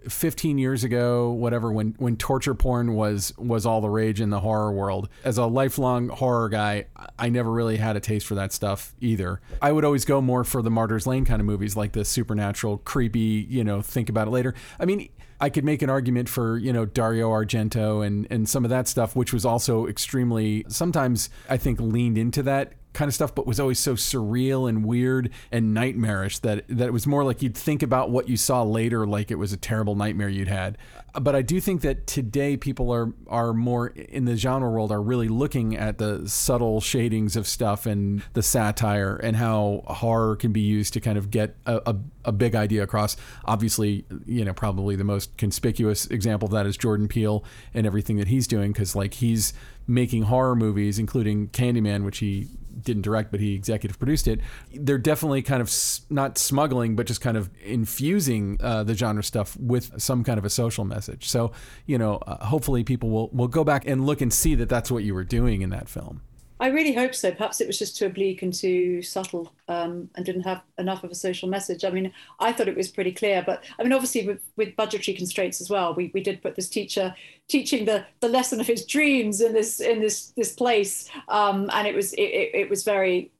[0.08, 4.40] 15 years ago, whatever, when when torture porn was was all the rage in the
[4.40, 5.08] horror world.
[5.24, 6.86] As a lifelong horror guy,
[7.18, 9.40] I never really had a taste for that stuff either.
[9.60, 12.78] I would always go more for the Martyrs Lane kind of movies, like the supernatural,
[12.78, 14.54] creepy, you know, think about it later.
[14.78, 15.08] I mean,
[15.40, 18.88] I could make an argument for, you know, Dario Argento and and some of that
[18.88, 23.46] stuff, which was also extremely sometimes I think leaned into that kind of stuff, but
[23.46, 27.56] was always so surreal and weird and nightmarish that that it was more like you'd
[27.56, 30.76] think about what you saw later, like it was a terrible nightmare you'd had.
[31.20, 35.02] But I do think that today people are are more in the genre world are
[35.02, 40.52] really looking at the subtle shadings of stuff and the satire and how horror can
[40.52, 43.16] be used to kind of get a, a, a big idea across.
[43.44, 48.16] Obviously, you know, probably the most conspicuous example of that is Jordan Peele and everything
[48.16, 49.52] that he's doing because like he's
[49.86, 52.46] making horror movies, including Candyman, which he
[52.82, 54.40] didn't direct, but he executive produced it.
[54.72, 55.72] They're definitely kind of
[56.10, 60.44] not smuggling, but just kind of infusing uh, the genre stuff with some kind of
[60.44, 61.07] a social message.
[61.20, 61.52] So,
[61.86, 64.90] you know, uh, hopefully people will will go back and look and see that that's
[64.90, 66.22] what you were doing in that film.
[66.60, 67.30] I really hope so.
[67.30, 71.10] Perhaps it was just too oblique and too subtle um, and didn't have enough of
[71.10, 71.84] a social message.
[71.84, 75.16] I mean, I thought it was pretty clear, but I mean, obviously with, with budgetary
[75.16, 77.14] constraints as well, we, we did put this teacher
[77.46, 81.86] teaching the, the lesson of his dreams in this in this this place, um, and
[81.86, 83.30] it was it, it was very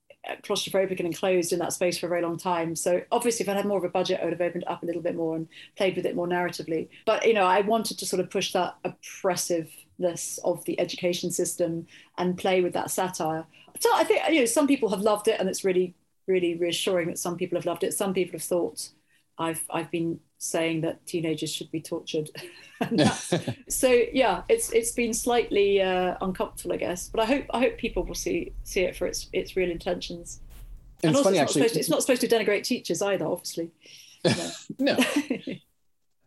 [0.42, 2.76] claustrophobic and enclosed in that space for a very long time.
[2.76, 4.86] So obviously, if I had more of a budget, I would have opened up a
[4.86, 6.88] little bit more and played with it more narratively.
[7.06, 11.86] But you know, I wanted to sort of push that oppressiveness of the education system
[12.18, 13.46] and play with that satire.
[13.80, 15.94] So I think you know some people have loved it, and it's really
[16.26, 17.94] really reassuring that some people have loved it.
[17.94, 18.90] Some people have thought
[19.38, 22.30] I've I've been saying that teenagers should be tortured.
[23.68, 27.08] so yeah, it's it's been slightly uh, uncomfortable, I guess.
[27.08, 30.40] But I hope I hope people will see see it for its its real intentions.
[31.02, 31.60] And, And, it's also, funny it's, actually.
[31.62, 33.70] not supposed to, it's not supposed to denigrate teachers either, obviously.
[34.78, 34.96] no.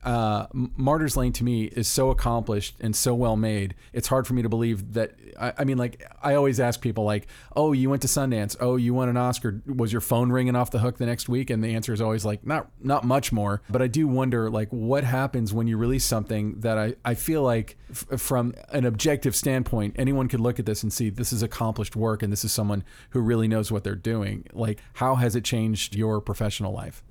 [0.04, 3.76] Uh, Martyr's Lane to me is so accomplished and so well made.
[3.94, 5.14] It's hard for me to believe that.
[5.40, 8.56] I, I mean, like I always ask people, like, "Oh, you went to Sundance.
[8.60, 9.62] Oh, you won an Oscar.
[9.66, 12.26] Was your phone ringing off the hook the next week?" And the answer is always
[12.26, 16.06] like, "Not, not much more." But I do wonder, like, what happens when you release
[16.06, 20.66] something that I, I feel like, f- from an objective standpoint, anyone could look at
[20.66, 23.84] this and see this is accomplished work and this is someone who really knows what
[23.84, 24.46] they're doing.
[24.54, 27.04] Like, how has it changed your professional life?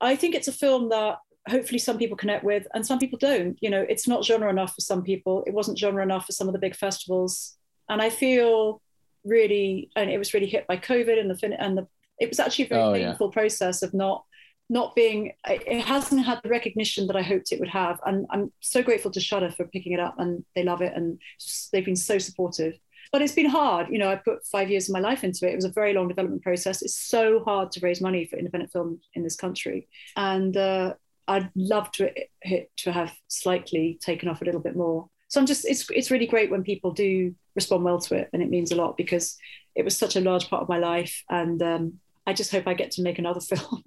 [0.00, 1.18] I think it's a film that
[1.48, 3.58] hopefully some people connect with and some people don't.
[3.60, 5.44] You know, it's not genre enough for some people.
[5.46, 7.56] It wasn't genre enough for some of the big festivals.
[7.88, 8.80] And I feel
[9.24, 11.86] really, and it was really hit by COVID and the fin- and the
[12.20, 13.08] it was actually a very Oh, yeah.
[13.08, 14.24] painful process of not
[14.70, 18.00] not being it hasn't had the recognition that I hoped it would have.
[18.06, 21.18] And I'm so grateful to Shudder for picking it up and they love it and
[21.40, 22.74] just- they've been so supportive.
[23.12, 23.88] But it's been hard.
[23.90, 25.52] You know, I put five years of my life into it.
[25.52, 26.80] It was a very long development process.
[26.82, 29.86] It's so hard to raise money for independent film in this country.
[30.16, 30.94] And uh,
[31.26, 32.10] I'd love to
[32.42, 35.08] it to have slightly taken off a little bit more.
[35.28, 38.42] So I'm just it's it's really great when people do respond well to it, and
[38.42, 39.36] it means a lot because
[39.74, 41.94] it was such a large part of my life, and um,
[42.26, 43.82] I just hope I get to make another film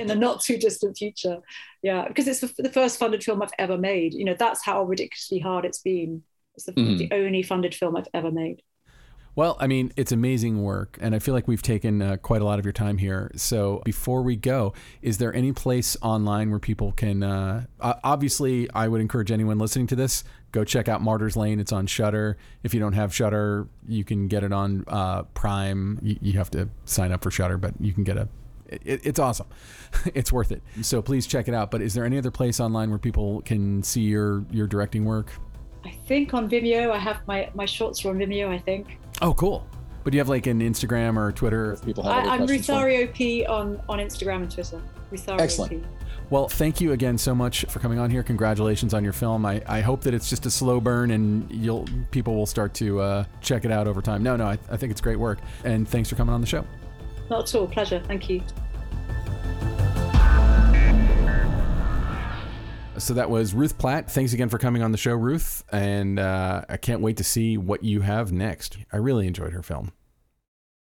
[0.00, 1.38] in the not too distant future.
[1.82, 4.14] Yeah, because it's the, the first funded film I've ever made.
[4.14, 6.22] You know, that's how ridiculously hard it's been.
[6.54, 6.98] It's the, Mhm.
[6.98, 8.62] the only funded film I've ever made.
[9.38, 12.44] Well, I mean, it's amazing work, and I feel like we've taken uh, quite a
[12.44, 13.30] lot of your time here.
[13.36, 17.22] So, before we go, is there any place online where people can?
[17.22, 21.60] Uh, obviously, I would encourage anyone listening to this go check out Martyrs Lane.
[21.60, 22.36] It's on Shudder.
[22.64, 26.00] If you don't have Shudder, you can get it on uh, Prime.
[26.02, 28.28] You, you have to sign up for Shudder, but you can get a.
[28.66, 29.46] It, it's awesome.
[30.16, 30.64] it's worth it.
[30.82, 31.70] So please check it out.
[31.70, 35.30] But is there any other place online where people can see your your directing work?
[35.84, 38.48] I think on Vimeo, I have my my shorts are on Vimeo.
[38.48, 39.66] I think Oh, cool.
[40.04, 41.76] But do you have like an Instagram or Twitter?
[41.84, 42.66] People have I, I'm questions.
[42.68, 44.80] Ruthario P on on Instagram and Twitter.
[45.12, 45.70] Ruthario Excellent.
[45.70, 45.82] P.
[46.30, 48.22] Well, thank you again so much for coming on here.
[48.22, 49.46] Congratulations on your film.
[49.46, 53.00] I, I hope that it's just a slow burn and you'll people will start to
[53.00, 54.22] uh, check it out over time.
[54.22, 55.38] No, no, I, I think it's great work.
[55.64, 56.64] And thanks for coming on the show.
[57.30, 57.66] Not at all.
[57.66, 58.00] Pleasure.
[58.06, 58.42] Thank you.
[62.98, 64.10] So that was Ruth Platt.
[64.10, 65.62] Thanks again for coming on the show, Ruth.
[65.72, 68.76] And uh, I can't wait to see what you have next.
[68.92, 69.92] I really enjoyed her film.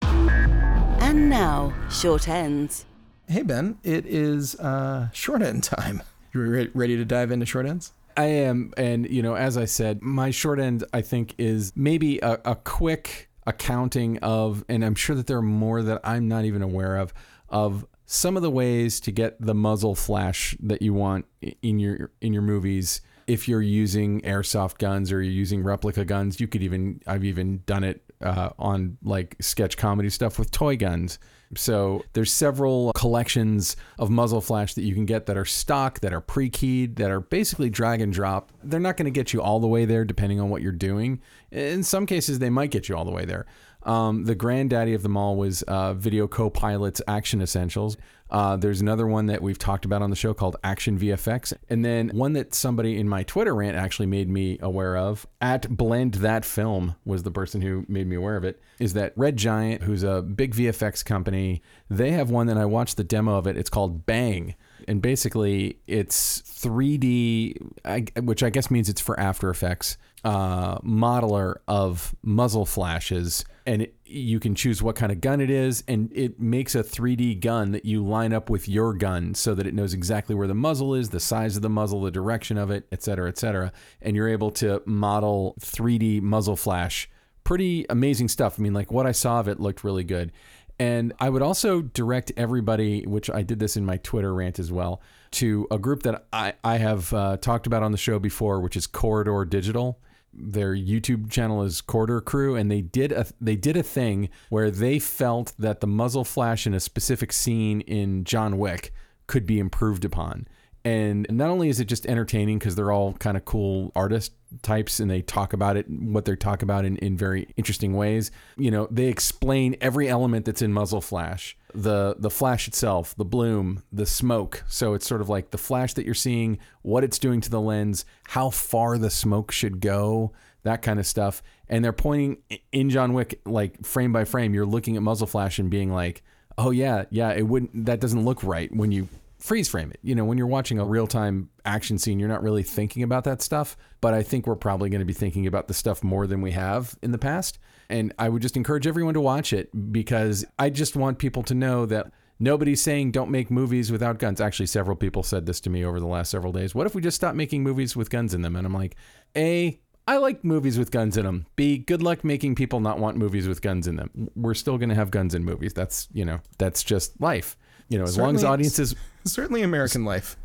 [0.03, 2.87] And now, short ends.
[3.29, 6.03] Hey Ben, it is uh, short end time.
[6.33, 7.93] You re- ready to dive into short ends?
[8.17, 12.19] I am, and you know, as I said, my short end I think is maybe
[12.21, 16.45] a, a quick accounting of, and I'm sure that there are more that I'm not
[16.45, 17.13] even aware of,
[17.49, 21.27] of some of the ways to get the muzzle flash that you want
[21.63, 23.01] in your in your movies.
[23.27, 27.63] If you're using airsoft guns or you're using replica guns, you could even I've even
[27.65, 31.19] done it uh, on like sketch comedy stuff with toy guns.
[31.57, 36.13] So there's several collections of muzzle flash that you can get that are stock, that
[36.13, 38.51] are pre-keyed, that are basically drag and drop.
[38.63, 41.21] They're not going to get you all the way there depending on what you're doing.
[41.53, 43.47] In some cases, they might get you all the way there.
[43.85, 47.97] Um, the granddaddy of them all was uh, Video Co-Pilot's Action Essentials.
[48.31, 51.85] Uh, there's another one that we've talked about on the show called Action VFX, and
[51.85, 55.27] then one that somebody in my Twitter rant actually made me aware of.
[55.41, 58.61] At Blend That Film was the person who made me aware of it.
[58.81, 61.63] Is that Red Giant, who's a big VFX company?
[61.91, 63.57] They have one that I watched the demo of it.
[63.57, 64.55] It's called Bang,
[64.89, 72.15] and basically it's 3D, which I guess means it's for After Effects uh, modeler of
[72.23, 76.39] muzzle flashes, and it, you can choose what kind of gun it is, and it
[76.39, 79.95] makes a 3D gun that you line up with your gun so that it knows
[79.95, 83.03] exactly where the muzzle is, the size of the muzzle, the direction of it, et
[83.03, 87.09] cetera, et cetera, and you're able to model 3D muzzle flash.
[87.43, 88.59] Pretty amazing stuff.
[88.59, 90.33] I mean, like what I saw of it looked really good.
[90.79, 94.73] And I would also direct everybody, which I did this in my Twitter rant as
[94.73, 95.01] well,
[95.33, 98.77] to a group that I, I have uh, talked about on the show before, which
[98.77, 100.01] is Corridor Digital.
[100.37, 104.71] Their YouTube channel is Corridor Crew, and they did a they did a thing where
[104.71, 108.93] they felt that the muzzle flash in a specific scene in John Wick
[109.27, 110.47] could be improved upon.
[110.85, 114.33] And not only is it just entertaining because they're all kind of cool artist
[114.63, 118.31] types and they talk about it, what they talk about in, in very interesting ways.
[118.57, 123.25] You know, they explain every element that's in muzzle flash the the flash itself, the
[123.25, 124.65] bloom, the smoke.
[124.69, 127.61] So it's sort of like the flash that you're seeing, what it's doing to the
[127.61, 130.33] lens, how far the smoke should go,
[130.63, 131.43] that kind of stuff.
[131.69, 132.39] And they're pointing
[132.71, 136.23] in John Wick, like frame by frame, you're looking at muzzle flash and being like,
[136.57, 139.09] oh yeah, yeah, it wouldn't that doesn't look right when you
[139.45, 140.01] freeze frame it.
[140.03, 143.25] You know, when you're watching a real time action scene, you're not really thinking about
[143.25, 143.77] that stuff.
[144.01, 146.53] But I think we're probably going to be thinking about the stuff more than we
[146.53, 147.59] have in the past.
[147.91, 151.55] And I would just encourage everyone to watch it because I just want people to
[151.55, 154.41] know that nobody's saying don't make movies without guns.
[154.41, 156.75] Actually, several people said this to me over the last several days.
[156.75, 158.57] What if we just stop making movies with guns in them?
[158.57, 158.97] And I'm like,
[159.37, 159.79] A,
[160.09, 161.45] I like movies with guns in them.
[161.55, 164.31] B, good luck making people not want movies with guns in them.
[164.35, 165.75] We're still going to have guns in movies.
[165.75, 167.59] That's, you know, that's just life.
[167.89, 170.37] You know, as long as audiences Certainly American life.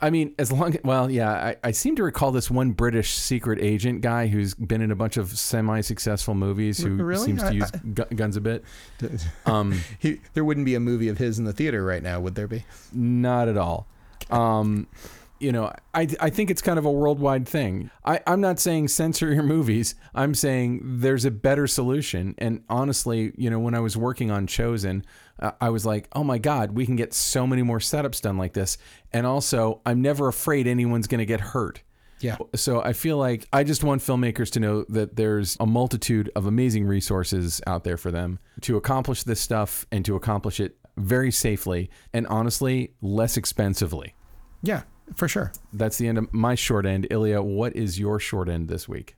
[0.00, 3.58] I mean, as long well, yeah, I, I seem to recall this one British secret
[3.62, 7.24] agent guy who's been in a bunch of semi-successful movies who really?
[7.26, 8.64] seems to use I- gu- guns a bit.
[9.46, 12.34] Um, He, there wouldn't be a movie of his in the theater right now, would
[12.34, 12.64] there be?
[12.92, 13.86] not at all.
[14.30, 14.88] Um,
[15.40, 17.90] you know, I I think it's kind of a worldwide thing.
[18.04, 19.94] I, I'm not saying censor your movies.
[20.14, 22.34] I'm saying there's a better solution.
[22.38, 25.04] And honestly, you know, when I was working on Chosen,
[25.38, 28.38] uh, I was like, oh my God, we can get so many more setups done
[28.38, 28.78] like this.
[29.12, 31.82] And also, I'm never afraid anyone's going to get hurt.
[32.20, 32.36] Yeah.
[32.54, 36.46] So I feel like I just want filmmakers to know that there's a multitude of
[36.46, 41.30] amazing resources out there for them to accomplish this stuff and to accomplish it very
[41.30, 44.14] safely and honestly less expensively.
[44.62, 44.82] Yeah,
[45.14, 45.52] for sure.
[45.72, 47.06] That's the end of my short end.
[47.10, 49.16] Ilya, what is your short end this week?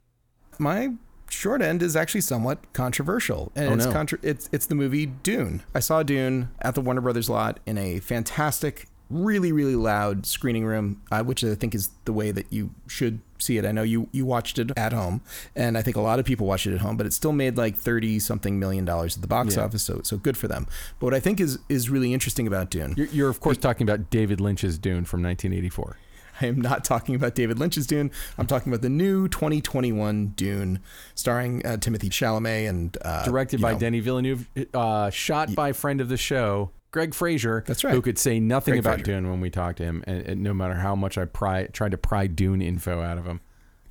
[0.58, 0.94] My
[1.30, 3.92] short end is actually somewhat controversial, and Oh, it's no.
[3.92, 5.62] contra- it's it's the movie Dune.
[5.74, 10.64] I saw Dune at the Warner Brothers lot in a fantastic, really really loud screening
[10.64, 13.64] room, uh, which I think is the way that you should see it.
[13.66, 15.20] I know you you watched it at home,
[15.54, 17.56] and I think a lot of people watched it at home, but it still made
[17.56, 19.64] like thirty something million dollars at the box Yeah.
[19.64, 20.66] office, so so good for them.
[20.98, 23.86] But what I think is is really interesting about Dune You're, you're of course talking
[23.88, 25.96] about David Lynch's Dune from 1984.
[26.40, 28.10] I am not talking about David Lynch's Dune.
[28.38, 30.80] I'm talking about the new 2021 Dune,
[31.14, 36.00] starring uh, Timothée Chalamet and uh, Directed by know, Denis Villeneuve, uh, shot by friend
[36.00, 37.64] of the show, Greig Fraser.
[37.66, 37.94] That's right.
[37.94, 39.20] Who could say nothing Greg about Fraser.
[39.20, 41.92] Dune when we talked to him, and, and no matter how much I pry, tried
[41.92, 43.40] to pry Dune info out of him.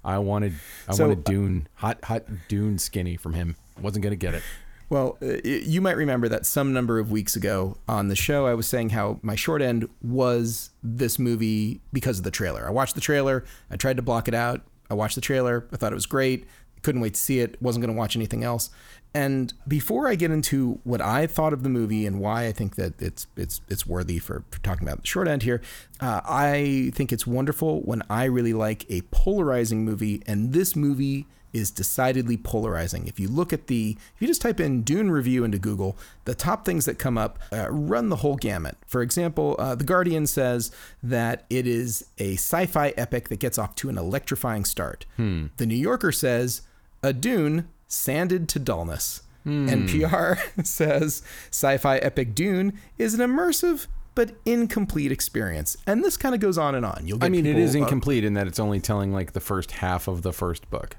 [0.04, 0.54] I wanted,
[0.88, 3.56] I So, wanted Dune, hot, hot Dune skinny from him.
[3.82, 4.44] Wasn't gonna get it.
[4.90, 8.54] Well, uh, you might remember that some number of weeks ago on the show, I
[8.54, 12.68] was saying how my short end was this movie because of the trailer.
[12.68, 14.62] I watched the trailer, I tried to block it out.
[14.90, 16.46] I watched the trailer, I thought it was great,
[16.84, 18.70] couldn't wait to see it, wasn't going to watch anything else.
[19.16, 22.76] And before I get into what I thought of the movie and why I think
[22.76, 25.62] that it's it's it's worthy for, for talking about the short end here,
[26.02, 31.28] uh, I think it's wonderful when I really like a polarizing movie, and this movie
[31.56, 33.08] is decidedly polarizing.
[33.08, 36.36] If you look at the, if you just type in Dune review into Google, the
[36.36, 38.78] top things that come up uh, run the whole gamut.
[38.86, 40.70] For example, uh, The Guardian says
[41.02, 45.06] that it is a sci fi epic that gets off to an electrifying start.
[45.18, 46.62] The New Yorker says,
[47.02, 49.22] a Dune sanded to dullness.
[49.46, 55.78] NPR says sci fi epic Dune is an immersive but incomplete experience.
[55.86, 57.04] And this kind of goes on and on.
[57.06, 59.40] You'll get I mean, it is uh, incomplete in that it's only telling like the
[59.42, 60.96] first half of the first book.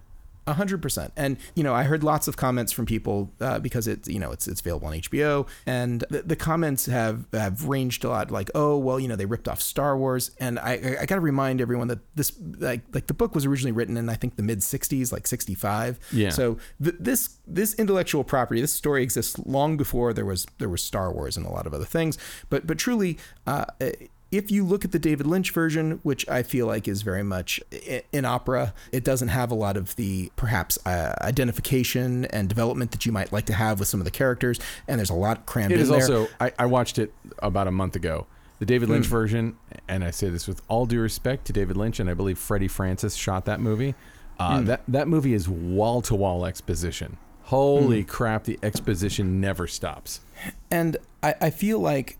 [0.47, 3.89] A hundred percent, and you know, I heard lots of comments from people uh, because
[3.89, 8.05] it's you know it's it's available on HBO, and the, the comments have have ranged
[8.05, 8.31] a lot.
[8.31, 11.17] Like, oh well, you know, they ripped off Star Wars, and I I, I got
[11.17, 14.37] to remind everyone that this like like the book was originally written in I think
[14.37, 15.99] the mid '60s, like '65.
[16.13, 16.31] Yeah.
[16.31, 20.83] So th- this this intellectual property, this story exists long before there was there was
[20.83, 22.19] Star Wars and a lot of other things.
[22.51, 23.19] But but truly.
[23.47, 23.65] Uh,
[24.37, 27.61] if you look at the David Lynch version, which I feel like is very much
[28.12, 33.07] in opera, it doesn't have a lot of the perhaps uh, identification and development that
[33.07, 34.59] you might like to have with some of the characters,
[34.89, 36.01] and there's a lot crammed It in is there.
[36.01, 36.28] also.
[36.41, 38.26] I, I watched it about a month ago.
[38.59, 38.89] The David.
[38.89, 39.57] Lynch version,
[39.87, 42.68] and I say this with all due respect to David Lynch, and I believe Freddie
[42.68, 43.95] Francis shot that movie.
[44.39, 44.64] Uh, Hmm.
[44.66, 47.16] That that movie is wall to wall exposition.
[47.45, 48.07] Holy Hmm.
[48.09, 48.45] crap!
[48.45, 50.20] The exposition never stops.
[50.70, 52.18] and I, I feel like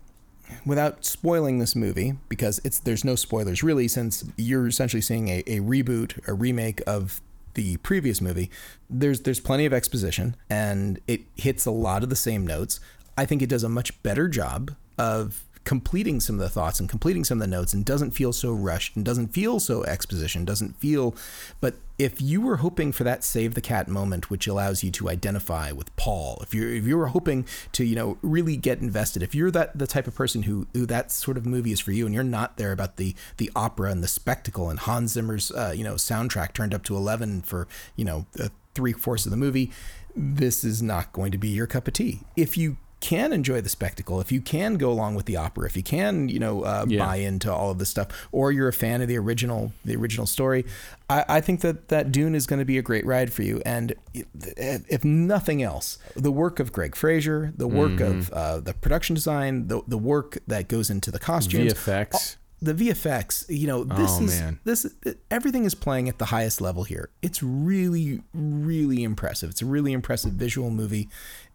[0.65, 5.39] without spoiling this movie because it's there's no spoilers really since you're essentially seeing a,
[5.47, 7.21] a reboot a remake of
[7.53, 8.51] the previous movie
[8.89, 12.79] there's there's plenty of exposition and it hits a lot of the same notes.
[13.17, 16.87] I think it does a much better job of completing some of the thoughts and
[16.87, 20.45] completing some of the notes and doesn't feel so rushed and doesn't feel so exposition
[20.45, 21.13] doesn't feel
[21.59, 25.09] but if you were hoping for that save the cat moment which allows you to
[25.09, 29.21] identify with Paul if you're if you were hoping to you know really get invested
[29.21, 31.91] if you're that the type of person who who that sort of movie is for
[31.91, 35.51] you and you're not there about the the opera and the spectacle and Hans Zimmer's
[35.51, 38.25] uh, you know soundtrack turned up to 11 for you know
[38.73, 39.69] three fourths of the movie
[40.15, 42.21] this is not going to be your cup of tea.
[42.35, 45.77] If you can enjoy the spectacle, if you can go along with the opera, if
[45.77, 47.05] you can, you know, uh, Yeah.
[47.05, 50.25] buy into all of this stuff, or you're a fan of the original, the original
[50.25, 50.65] story,
[51.09, 53.61] I, I think that that Dune is going to be a great ride for you.
[53.65, 58.19] And if if nothing else, the work of Greig Fraser, the work Mm-hmm.
[58.19, 62.35] of uh, the production design, the the work that goes into the costumes, VFX.
[62.61, 64.59] the VFX, you know, this Oh, is man.
[64.63, 64.87] this
[65.29, 67.09] everything is playing at the highest level here.
[67.21, 69.51] It's really really impressive.
[69.51, 71.07] It's a really impressive visual movie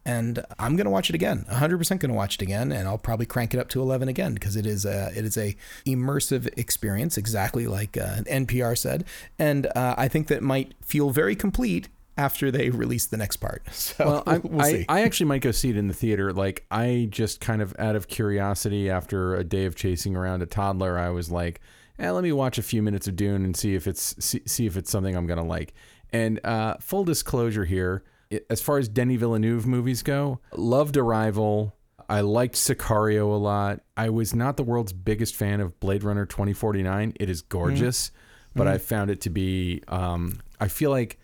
[0.05, 1.44] and I'm going to watch it again.
[1.50, 4.34] 100% going to watch it again and I'll probably crank it up to 11 again
[4.34, 9.05] because it is a it is a immersive experience exactly like uh, NPR said
[9.38, 13.62] and uh, I think that might feel very complete after they release the next part.
[13.72, 14.86] So Well, I, we'll I, see.
[14.88, 16.32] I actually might go see it in the theater.
[16.32, 20.46] Like, I just kind of out of curiosity, after a day of chasing around a
[20.46, 21.61] toddler, I was like,
[21.98, 24.66] eh, let me watch a few minutes of Dune and see if it's see, see
[24.66, 25.74] if it's something I'm gonna like.
[26.12, 28.05] And uh, full disclosure here,
[28.51, 31.76] as far as Denis Villeneuve movies go, loved Arrival.
[32.09, 33.80] I liked Sicario a lot.
[33.97, 37.14] I was not the world's biggest fan of Blade Runner 2049.
[37.18, 38.11] It is gorgeous,
[38.55, 39.83] but I found it to be.
[39.89, 41.18] Um, I feel like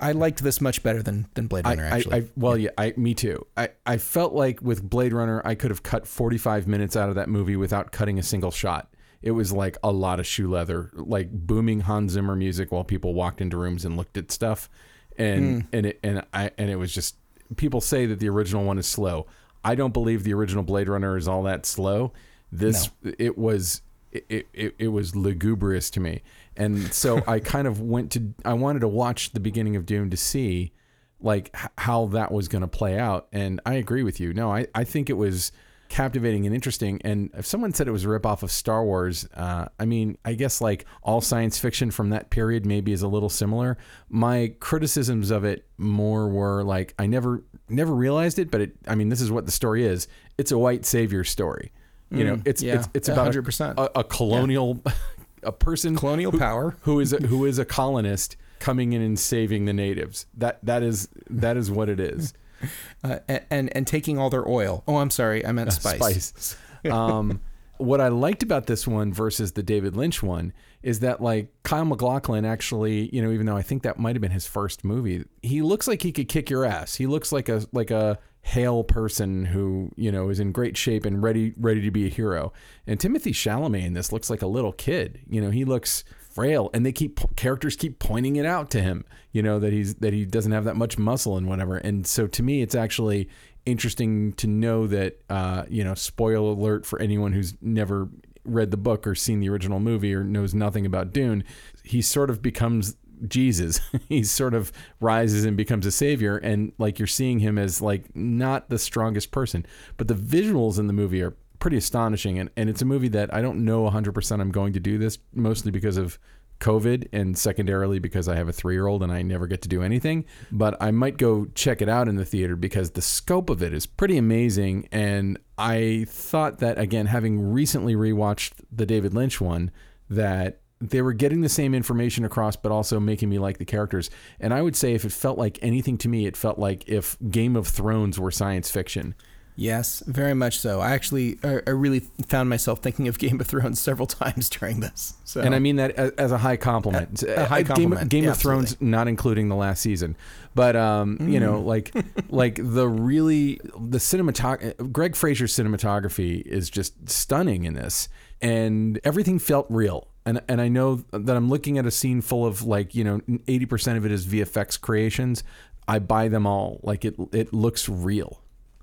[0.00, 2.16] I liked this much better than than Blade Runner I, actually.
[2.16, 3.46] I, well, yeah, I, me too.
[3.56, 7.16] I, I felt like with Blade Runner, I could have cut 45 minutes out of
[7.16, 8.92] that movie without cutting a single shot.
[9.20, 13.14] It was like a lot of shoe leather, like booming Hans Zimmer music while people
[13.14, 14.70] walked into rooms and looked at stuff,
[15.18, 15.68] and hmm.
[15.72, 17.16] and it and I and it was just
[17.56, 19.26] people say that the original one is slow.
[19.64, 22.12] I don't believe the original Blade Runner is all that slow.
[22.50, 26.22] This it was it, it, it was lugubrious to me.
[26.56, 30.10] And so I kind of went to I wanted to watch the beginning of Dune
[30.10, 30.72] to see
[31.20, 34.32] like h- how that was going to play out and I agree with you.
[34.32, 35.52] No, I I think it was
[35.88, 39.66] captivating and interesting and if someone said it was a ripoff of Star Wars, uh,
[39.80, 43.28] I mean, I guess like all science fiction from that period maybe is a little
[43.30, 43.78] similar.
[44.08, 48.94] My criticisms of it more were like I never never realized it, but it I
[48.94, 50.08] mean, this is what the story is.
[50.36, 51.72] It's a white savior story.
[52.10, 53.74] You know, it's yeah, it's it's about a- 100%.
[53.76, 54.82] a, a colonial
[55.42, 56.76] a person Colonial who- power.
[56.82, 60.26] who is a, who is a colonist coming in and saving the natives.
[60.36, 62.32] That that is that is what it is.
[63.04, 64.84] uh, and, and and taking all their oil.
[64.86, 65.98] Oh, I'm sorry, I meant spice.
[65.98, 66.56] Spice.
[66.90, 67.40] um,
[67.78, 70.52] what I liked about this one versus the David Lynch one
[70.82, 74.20] is that like Kyle MacLachlan actually, you know, even though I think that might have
[74.20, 76.96] been his first movie, he looks like he could kick your ass.
[76.96, 81.04] He looks like a like a hale person who you know is in great shape
[81.04, 82.52] and ready ready to be a hero.
[82.86, 85.20] And Timothée Chalamet in this looks like a little kid.
[85.28, 86.04] You know, he looks
[86.38, 89.96] frail and they keep characters keep pointing it out to him you know that he's
[89.96, 91.78] that he doesn't have that much muscle and whatever.
[91.78, 93.28] And so to me it's actually
[93.66, 98.08] interesting to know that uh you know spoiler alert for anyone who's never
[98.44, 101.42] read the book or seen the original movie or knows nothing about Dune
[101.82, 103.80] he sort of becomes Jesus.
[104.08, 106.36] He sort of rises and becomes a savior.
[106.36, 109.66] And like you're seeing him as like not the strongest person
[109.96, 113.32] but the visuals in the movie are pretty astonishing and, and it's a movie that
[113.34, 116.18] I don't know 100% I'm going to do this mostly because of
[116.60, 120.24] COVID and secondarily because I have a 3-year-old and I never get to do anything
[120.50, 123.72] but I might go check it out in the theater because the scope of it
[123.72, 129.70] is pretty amazing and I thought that again having recently rewatched the David Lynch one
[130.10, 134.10] that they were getting the same information across but also making me like the characters
[134.40, 137.16] and I would say if it felt like anything to me it felt like if
[137.30, 139.14] Game of Thrones were science fiction
[139.60, 140.80] Yes, very much so.
[140.80, 141.98] I actually, I really
[142.28, 145.14] found myself thinking of Game of Thrones several times during this.
[145.24, 147.24] So, And I mean that as, a high compliment.
[147.24, 148.08] A- a high Game- compliment.
[148.08, 150.16] Game, Yeah, of Thrones, not including the last season,
[150.54, 151.92] but um, you know, like
[152.28, 154.92] like the really the cinematography.
[154.92, 158.08] Greig Fraser's cinematography is just stunning in this,
[158.40, 160.06] and everything felt real.
[160.24, 163.20] And and I know that I'm looking at a scene full of like you know
[163.48, 165.42] 80 percent of it is VFX creations.
[165.88, 166.78] I buy them all.
[166.84, 168.40] Like it it looks real.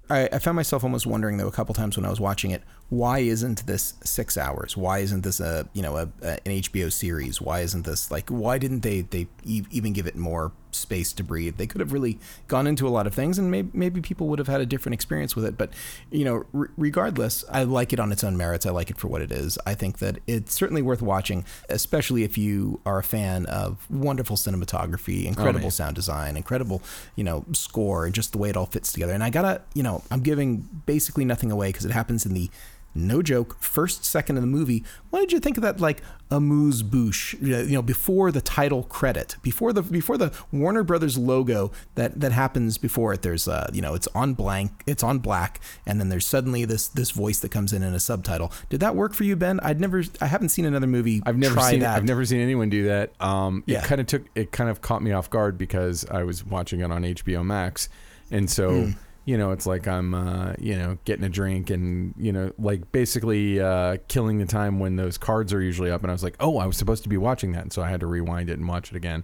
[0.09, 2.63] I, I found myself almost wondering though a couple times when I was watching it,
[2.89, 4.77] why isn't this six hours?
[4.77, 7.41] Why isn't this a you know a, a an HBO series?
[7.41, 11.23] Why isn't this like why didn't they they e- even give it more space to
[11.23, 11.57] breathe?
[11.57, 14.37] They could have really gone into a lot of things, and maybe maybe people would
[14.37, 15.57] have had a different experience with it.
[15.57, 15.71] But
[16.11, 18.67] you know, re- regardless, I like it on its own merits.
[18.67, 19.57] I like it for what it is.
[19.65, 24.37] I think that it's certainly worth watching, especially if you are a fan of wonderful
[24.37, 25.71] cinematography, incredible oh, man.
[25.71, 26.83] sound design, incredible,
[27.15, 29.13] you know, score, and just the way it all fits together.
[29.13, 32.51] And I gotta, you know, I'm giving basically nothing away because it happens in the
[32.95, 34.83] no joke first second of the movie.
[35.09, 37.33] What did you think of that like amuse bouche?
[37.41, 42.31] You know, before the title credit, before the before the Warner Brothers logo that that
[42.31, 43.21] happens before it.
[43.21, 46.87] There's uh, you know, it's on blank, it's on black, and then there's suddenly this
[46.87, 48.51] this voice that comes in in a subtitle.
[48.69, 49.59] Did that work for you, Ben?
[49.61, 51.21] I'd never, I haven't seen another movie.
[51.25, 51.97] I've never try seen that.
[51.97, 53.11] I've never seen anyone do that.
[53.19, 53.79] Um, Yeah.
[53.79, 56.79] It kind of took it kind of caught me off guard because I was watching
[56.79, 57.89] it on HBO Max,
[58.31, 58.91] and so Hmm.
[59.25, 62.91] You know, it's like I'm, uh, you know, getting a drink and, you know, like
[62.91, 66.01] basically uh, killing the time when those cards are usually up.
[66.01, 67.63] And I was like, oh, I was supposed to be watching that.
[67.63, 69.23] And so I had to rewind it and watch it again.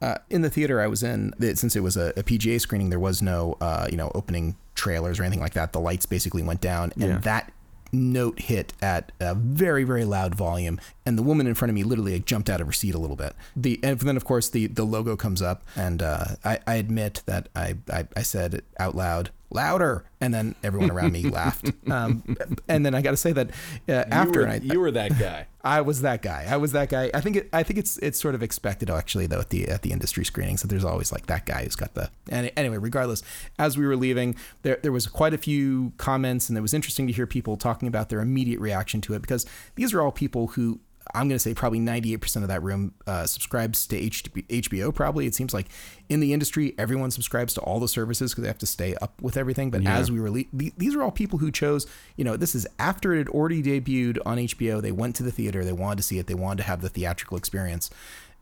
[0.00, 3.00] Uh, in the theater I was in, since it was a, a PGA screening, there
[3.00, 5.72] was no, uh, you know, opening trailers or anything like that.
[5.72, 7.18] The lights basically went down, and Yeah.
[7.18, 7.52] that
[7.94, 11.84] note hit at a very very loud volume and the woman in front of me
[11.84, 13.34] literally like, jumped out of her seat a little bit.
[13.56, 17.22] The and then of course the the logo comes up and uh, I, I admit
[17.26, 21.70] that I, I i said it out loud louder and then everyone around me laughed
[21.90, 22.22] um,
[22.68, 23.50] and then i got to say that
[23.88, 25.46] uh, after you were, I, you were that guy.
[25.62, 26.46] I was that guy.
[26.48, 27.10] I was that guy.
[27.14, 29.82] I think it, I think it's it's sort of expected actually though at the at
[29.82, 33.22] the industry screenings that there's always like that guy who's got the and anyway regardless
[33.58, 37.06] as we were leaving there there was quite a few comments and it was interesting
[37.06, 39.46] to hear people talking about their immediate reaction to it because
[39.76, 40.80] these are all people who
[41.12, 44.94] I'm going to say probably 98% of that room uh, subscribes to HBO.
[44.94, 45.66] Probably it seems like
[46.08, 49.20] in the industry everyone subscribes to all the services because they have to stay up
[49.20, 49.70] with everything.
[49.70, 49.96] But Yeah.
[49.98, 51.86] as we release, these are all people who chose.
[52.16, 54.80] You know, this is after it had already debuted on HBO.
[54.80, 55.64] They went to the theater.
[55.64, 56.26] They wanted to see it.
[56.26, 57.90] They wanted to have the theatrical experience.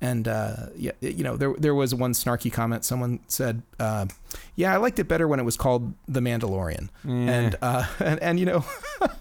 [0.02, 2.84] And uh, yeah, you know, there there was one snarky comment.
[2.84, 4.06] Someone said, uh,
[4.56, 8.40] "Yeah, I liked it better when it was called The Mandalorian." And, uh, and and
[8.40, 8.64] you know,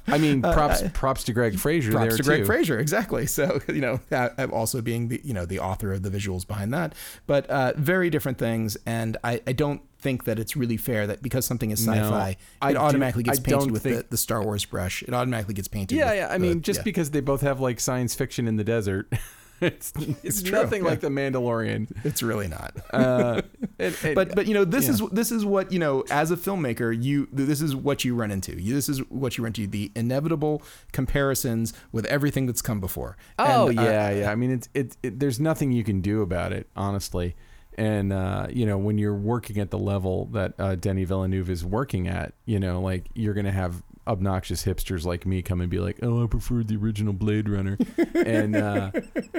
[0.07, 2.45] I mean, props props to Greig Fraser props there to Greg too.
[2.45, 3.27] Fraser, exactly.
[3.27, 6.73] So you know, uh, also being the you know the author of the visuals behind
[6.73, 6.95] that,
[7.27, 8.75] but uh, very different things.
[8.88, 12.69] And I, I don't think that it's really fair that because something is sci-fi, I
[12.71, 15.03] it do- automatically gets I painted with the, think- the Star Wars brush.
[15.03, 15.95] It automatically gets painted.
[15.95, 16.27] Yeah, with yeah.
[16.32, 16.84] I the- mean, just yeah.
[16.86, 19.13] because they both have like science fiction in the desert,
[19.68, 19.93] it's
[20.24, 20.89] it's true, nothing yeah.
[20.89, 21.91] like the Mandalorian.
[22.03, 22.76] it's really not.
[22.93, 23.41] Uh,
[23.78, 24.91] it- it- but but you know this yeah.
[24.91, 28.32] is this is what you know as a filmmaker you this is what you run
[28.32, 32.80] into you, this is what you run into the inevitable comparisons with everything that's come
[32.80, 34.32] before Oh And, uh, yeah, yeah.
[34.32, 35.20] I mean, it's it, it.
[35.20, 37.36] There's nothing you can do about it, honestly.
[37.78, 41.64] And uh, you know, when you're working at the level that uh, Denis Villeneuve is
[41.66, 45.80] working at, you know, like you're gonna have obnoxious hipsters like me come and be
[45.80, 47.78] like, "Oh, I prefer the original Blade Runner,"
[48.16, 48.91] and uh,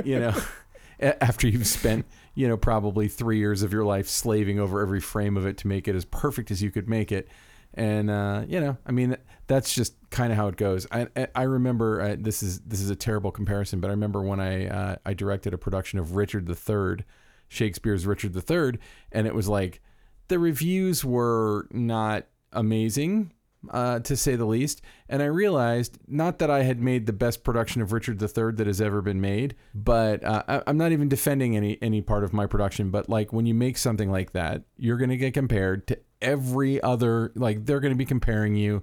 [0.04, 0.34] you know,
[1.00, 5.36] after you've spent you know probably three years of your life slaving over every frame
[5.36, 7.28] of it to make it as perfect as you could make it.
[7.74, 10.86] And uh, you know, I mean, that's just kind of how it goes.
[10.92, 14.40] I I- remember uh, this is this is a terrible comparison, but I remember when
[14.40, 17.04] I uh, I directed a production of Richard III,
[17.48, 18.78] Shakespeare's Richard III,
[19.10, 19.80] and it was like
[20.28, 23.32] the reviews were not amazing.
[23.70, 27.44] Uh, to say the least, and I realized not that I had made the best
[27.44, 31.08] production of Richard III that has ever been made, but uh, I, I'm not even
[31.08, 32.90] defending any any part of my production.
[32.90, 36.82] But like when you make something like that, you're going to get compared to every
[36.82, 37.30] other.
[37.36, 38.82] Like they're going to be comparing you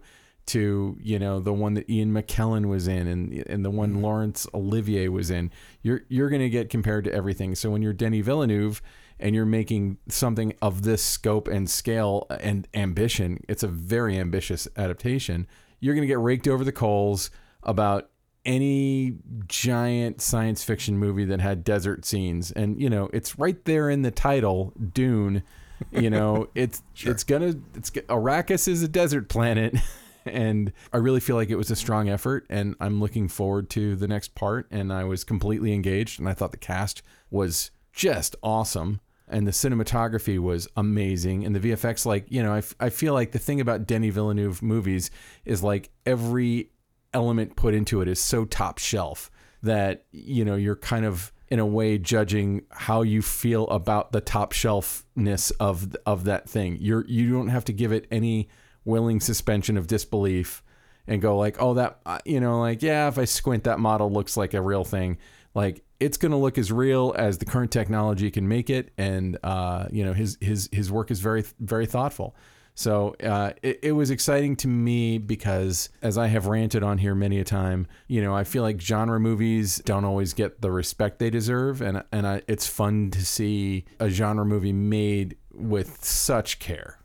[0.50, 4.48] to you know the one that Ian McKellen was in and and the one Laurence
[4.54, 5.52] Olivier was in.
[5.84, 7.54] You're you're going to get compared to everything.
[7.54, 8.82] So when you're Denis Villeneuve
[9.20, 14.67] and you're making something of this scope and scale and ambition, it's a very ambitious
[14.78, 15.47] adaptation.
[15.80, 17.30] You're going to get raked over the coals
[17.63, 18.09] about
[18.45, 19.17] any
[19.47, 22.51] giant science fiction movie that had desert scenes.
[22.51, 25.43] And you know it's right there in the title dune.
[25.91, 29.76] You know it's it's gonna it's arrakis is a desert planet.
[30.26, 33.95] And i really feel like it was a strong effort and i'm looking forward to
[33.95, 34.67] the next part.
[34.70, 37.01] And i was completely engaged and i thought the cast
[37.32, 38.99] was just awesome
[39.30, 43.14] and the cinematography was amazing and the vfx like you know I, f- I feel
[43.14, 45.12] like the thing about Denis Villeneuve movies
[45.46, 46.72] is like every
[47.14, 51.60] element put into it is so top shelf that you know you're kind of in
[51.60, 56.78] a way judging how you feel about the top shelfness of of that thing.
[56.80, 58.50] You're you don't have to give it any
[58.86, 60.64] willing suspension of disbelief
[61.08, 64.12] and go like, "Oh, that uh, you know, like yeah, if I squint that model
[64.12, 65.18] looks like a real thing."
[65.54, 69.38] Like it's going to look as real as the current technology can make it and
[69.43, 72.36] uh, you know, his his his work is very very thoughtful.
[72.80, 77.14] So uh, it, it was exciting to me because, as I have ranted on here
[77.14, 81.20] many a time, you know, I feel like genre movies don't always get the respect
[81.20, 86.60] they deserve, and and I, it's fun to see a genre movie made with such
[86.60, 86.99] care.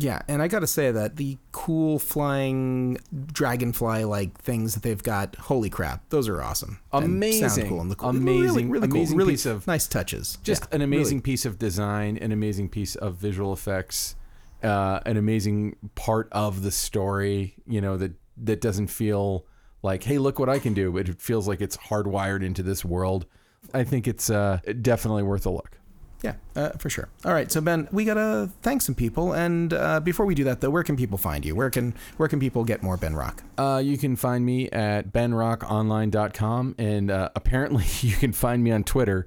[0.00, 2.98] Yeah, and I got to say that the cool flying
[3.32, 6.78] dragonfly like things that they've got, holy crap, those are awesome.
[6.92, 7.68] Amazing.
[7.68, 10.38] cool and look Amazing- really, really cool, amazing really piece of- nice touches.
[10.44, 11.22] Just Yeah, an amazing really.
[11.22, 14.14] piece of design, an amazing piece of visual effects,
[14.62, 17.54] uh, an amazing part of the story.
[17.66, 19.46] You know that that doesn't feel
[19.82, 22.84] like, hey, look what I can do, but it feels like it's hardwired into this
[22.84, 23.26] world.
[23.74, 25.77] I think it's uh, definitely worth a look.
[26.22, 27.08] Yeah, uh, for sure.
[27.24, 30.60] All right, so Ben, we gotta thank some people, and uh, before we do that,
[30.60, 31.54] though, where can people find you?
[31.54, 33.42] Where can where can people get more Ben Rock?
[33.56, 38.84] Uh, you can find me at benrockonline.com, and uh, apparently you can find me on
[38.84, 39.26] Twitter.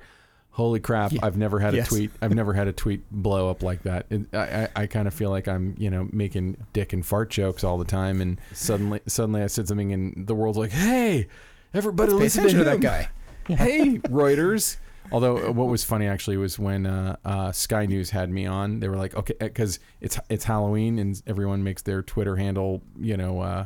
[0.55, 1.13] Holy crap!
[1.23, 1.87] I've never had a Yes.
[1.87, 2.11] tweet.
[2.21, 4.05] I've never had a tweet blow up like that.
[4.09, 7.29] It, I, I, I kind of feel like I'm, you know, making dick and fart
[7.29, 11.27] jokes all the time, and suddenly, suddenly I said something, and the world's like, "Hey,
[11.73, 13.07] everybody, Pay listen to, to that guy.
[13.47, 14.75] hey, Reuters."
[15.11, 18.79] Although uh, what was funny actually was when uh, uh, Sky News had me on.
[18.79, 23.17] They were like, "Okay," because it's it's Halloween and everyone makes their Twitter handle, you
[23.17, 23.65] know, uh,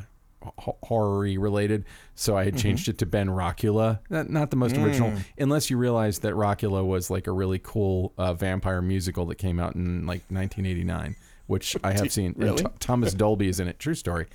[0.58, 1.86] horror related.
[2.16, 4.00] So I had changed it to Ben Rockula.
[4.10, 8.14] Not, not the most original, unless you realize that Rockula was like a really cool
[8.18, 11.16] uh, vampire musical that came out in like 1989,
[11.48, 12.34] which I have seen.
[12.38, 12.58] Really?
[12.58, 13.80] Th- Thomas Dolby is in it.
[13.80, 14.28] True story.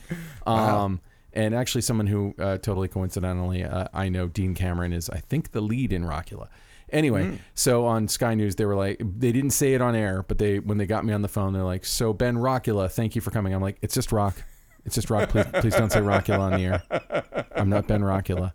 [0.46, 1.00] Um,
[1.32, 5.52] And actually, someone who uh, totally coincidentally uh, I know, Dean Cameron, is I think
[5.52, 6.48] the lead in Rockula.
[6.92, 10.38] Anyway, so on Sky News, they were like, they didn't say it on air, but
[10.38, 13.20] they when they got me on the phone, they're like, "So Ben Rockula, thank you
[13.20, 14.42] for coming." I'm like, "It's just Rock,
[14.84, 15.28] it's just Rock.
[15.30, 17.46] Please, please don't say Rockula on the air.
[17.54, 18.52] I'm not Ben Rockula."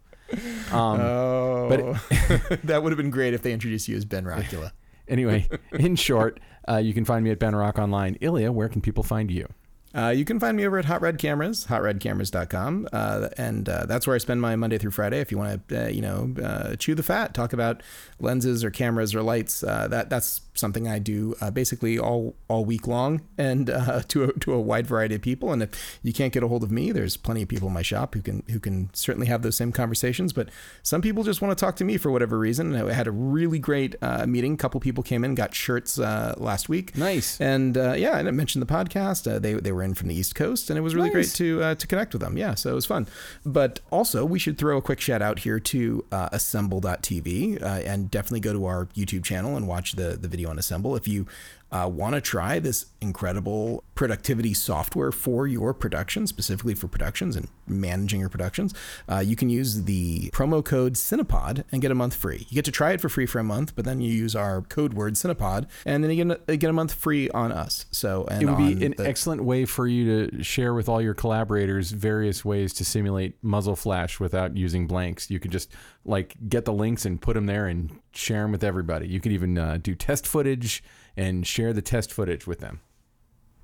[0.71, 4.71] Um, Oh, But- that would have been great if they introduced you as Ben Rockula.
[5.07, 8.17] anyway, in short, uh, you can find me at Ben Rock online.
[8.21, 9.47] Ilya, where can people find you?
[9.95, 12.89] Uh, you can find me over at Hot Rod Cameras, hotrodcameras.com.
[12.91, 15.21] Uh, and uh, that's where I spend my Monday through Friday.
[15.21, 17.81] If you want to, uh, you know, uh, chew the fat, talk about
[18.19, 22.87] lenses or cameras or lights, that that's something I do uh, basically all all week
[22.87, 25.51] long and uh, to, a, to a wide variety of people.
[25.51, 27.81] And if you can't get a hold of me, there's plenty of people in my
[27.81, 30.33] shop who can who can certainly have those same conversations.
[30.33, 30.49] But
[30.83, 32.73] some people just want to talk to me for whatever reason.
[32.73, 34.53] And I had a really great uh, meeting.
[34.53, 36.97] A couple people came in, got shirts uh, last week.
[36.97, 37.39] Nice.
[37.39, 39.31] And uh, yeah, and I mentioned the podcast.
[39.31, 41.63] Uh, they they were in from the East Coast, and it was really great to
[41.63, 42.37] uh, to connect with them.
[42.37, 43.07] Yeah, so it was fun.
[43.45, 48.09] But also, we should throw a quick shout out here to uh, Assemble.tv, uh, and
[48.09, 51.25] definitely go to our YouTube channel and watch the the video on Assemble if you.
[51.75, 57.49] Uh, want to try this incredible productivity software for your production, specifically for productions and
[57.67, 58.73] managing your productions?
[59.09, 62.45] Uh, you can use the promo code Cinepod and get a month free.
[62.47, 64.61] You get to try it for free for a month, but then you use our
[64.61, 67.87] code word Cinepod, and then you get a, get a month free on us.
[67.91, 71.01] So and It would be an the- excellent way for you to share with all
[71.01, 75.29] your collaborators various ways to simulate muzzle flash without using blanks.
[75.29, 75.73] You could just
[76.05, 79.09] like get the links and put them there and share them with everybody.
[79.09, 80.81] You could even uh, do test footage
[81.17, 82.81] and share the test footage with them.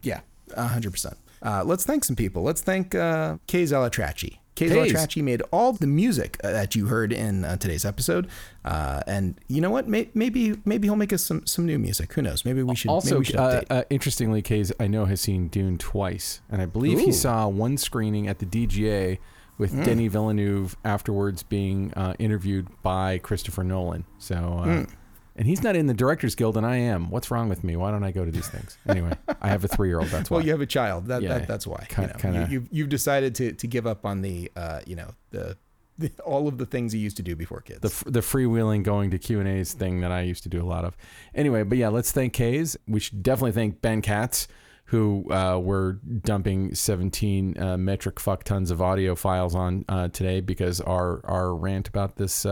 [0.01, 0.21] Yeah,
[0.55, 1.17] a hundred percent.
[1.41, 2.43] Uh, let's thank some people.
[2.43, 4.37] Let's thank uh, Kay Zalatrachi.
[4.53, 4.93] Kay Kays.
[4.93, 8.27] Zalatrachi made all the music uh, that you heard in uh, today's episode.
[8.65, 9.87] Uh, and you know what?
[9.87, 12.13] May- maybe maybe he'll make us some, some new music.
[12.13, 12.45] Who knows?
[12.45, 12.89] Maybe we should.
[12.89, 13.65] maybe Also, we should uh, update.
[13.71, 17.05] uh, interestingly, Kays I know has seen Dune twice, and I believe Ooh.
[17.05, 19.17] he saw one screening at the DGA
[19.57, 19.85] with Mm.
[19.85, 24.05] Denis Villeneuve afterwards being uh, interviewed by Christopher Nolan.
[24.19, 24.89] So, uh, Mm.
[25.35, 27.09] And he's not in the Directors Guild, and I am.
[27.09, 27.75] What's wrong with me?
[27.75, 28.77] Why don't I go to these things?
[28.87, 30.09] Anyway, I have a three-year-old.
[30.09, 30.37] That's why.
[30.37, 31.07] well, you have a child.
[31.07, 31.85] That, Yeah, that that's why.
[31.89, 34.81] kin- you know, kinda- you, you've you've decided to to give up on the uh,
[34.85, 35.57] you know the,
[35.97, 37.79] the all of the things you used to do before kids.
[37.81, 40.65] the the freewheeling going to Q and A's thing that I used to do a
[40.67, 40.95] lot of.
[41.33, 42.75] Anyway, but yeah, let's thank Kays.
[42.87, 44.47] We should definitely thank Ben Katz,
[44.85, 50.41] who uh, we're dumping 17 uh, metric fuck tons of audio files on uh, today
[50.41, 52.45] because our our rant about this.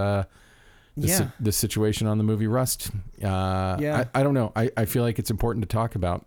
[1.02, 1.30] This, Yeah.
[1.40, 2.92] this situation on the movie Rust.
[3.24, 4.06] Uh, Yeah.
[4.14, 4.52] I, I don't know.
[4.56, 6.26] I, I feel like it's important to talk about.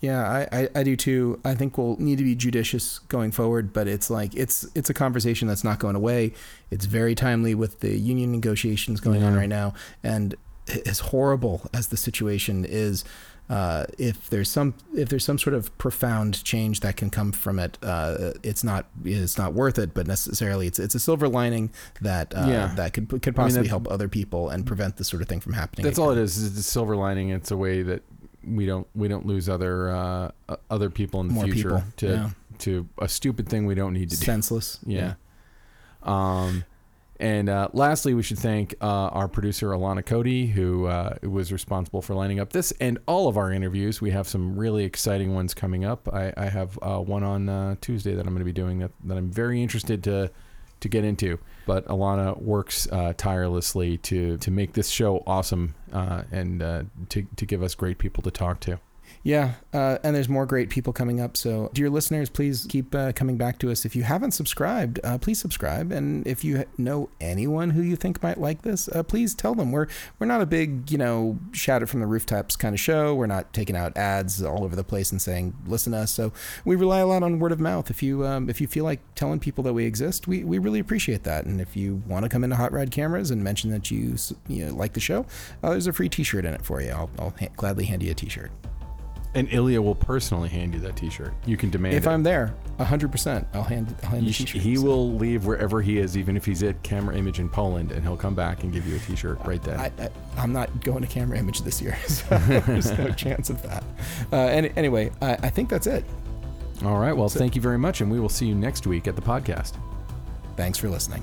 [0.00, 1.38] Yeah, I, I, I do too.
[1.44, 4.94] I think we'll need to be judicious going forward, but it's like it's it's a
[4.94, 6.32] conversation that's not going away.
[6.70, 10.34] It's very timely with the union negotiations going on right now, and
[10.86, 13.04] as horrible as the situation is,
[13.50, 17.58] uh, if there's some if there's some sort of profound change that can come from
[17.58, 19.92] it, uh, it's not it's not worth it.
[19.92, 21.70] But necessarily, it's it's a silver lining
[22.00, 22.72] that uh, Yeah.
[22.76, 25.52] that could could possibly that's- help other people and prevent this sort of thing from
[25.54, 25.84] happening.
[25.84, 26.06] That's again.
[26.06, 26.42] all it is.
[26.42, 27.30] It's a silver lining.
[27.30, 28.02] It's a way that
[28.46, 30.30] we don't we don't lose other uh,
[30.70, 32.30] other people in the More future people, to yeah.
[32.58, 34.24] to a stupid thing we don't need to do.
[34.24, 34.78] senseless.
[34.86, 35.14] Yeah.
[36.02, 36.64] Um,
[37.20, 42.00] and uh, lastly, we should thank uh, our producer Alana Cody, who uh, was responsible
[42.00, 44.00] for lining up this and all of our interviews.
[44.00, 46.08] We have some really exciting ones coming up.
[46.12, 48.92] I, I have uh, one on uh, Tuesday that I'm going to be doing that,
[49.04, 50.30] that I'm very interested to
[50.80, 51.38] to get into.
[51.66, 57.26] But Alana works uh, tirelessly to to make this show awesome uh, and uh, to
[57.36, 58.80] to give us great people to talk to.
[59.22, 61.36] Yeah, uh, and there's more great people coming up.
[61.36, 63.84] So, dear listeners, please keep uh, coming back to us.
[63.84, 65.92] If you haven't subscribed, uh, please subscribe.
[65.92, 69.72] And if you know anyone who you think might like this, uh, please tell them.
[69.72, 73.14] We're we're not a big, you know, shout it from the rooftops kind of show.
[73.14, 76.10] We're not taking out ads all over the place and saying listen to us.
[76.12, 76.32] So
[76.64, 77.90] we rely a lot on word of mouth.
[77.90, 80.80] If you um, if you feel like telling people that we exist, we, we really
[80.80, 81.44] appreciate that.
[81.44, 84.16] And if you want to come into Hot Rod Cameras and mention that you
[84.48, 85.26] you know, like the show,
[85.62, 86.90] uh, there's a free T-shirt in it for you.
[86.90, 88.50] I'll, I'll ha- gladly hand you a T-shirt.
[89.32, 91.32] And Ilya will personally hand you that T-shirt.
[91.46, 92.10] You can demand If it.
[92.10, 94.60] I'm there, 100%, I'll hand, I'll hand You the t-shirt.
[94.60, 98.16] he will leave wherever he is, even if he's at Camerimage in Poland, and he'll
[98.16, 99.78] come back and give you a T-shirt right then.
[99.78, 103.84] I, I, I'm not going to Camerimage this year, so there's no chance of that.
[104.32, 106.04] Uh, any, anyway, I, I think that's it.
[106.84, 107.12] All right.
[107.12, 109.74] Well, thank you very much, and we will see you next week at the podcast.
[110.56, 111.22] Thanks for listening.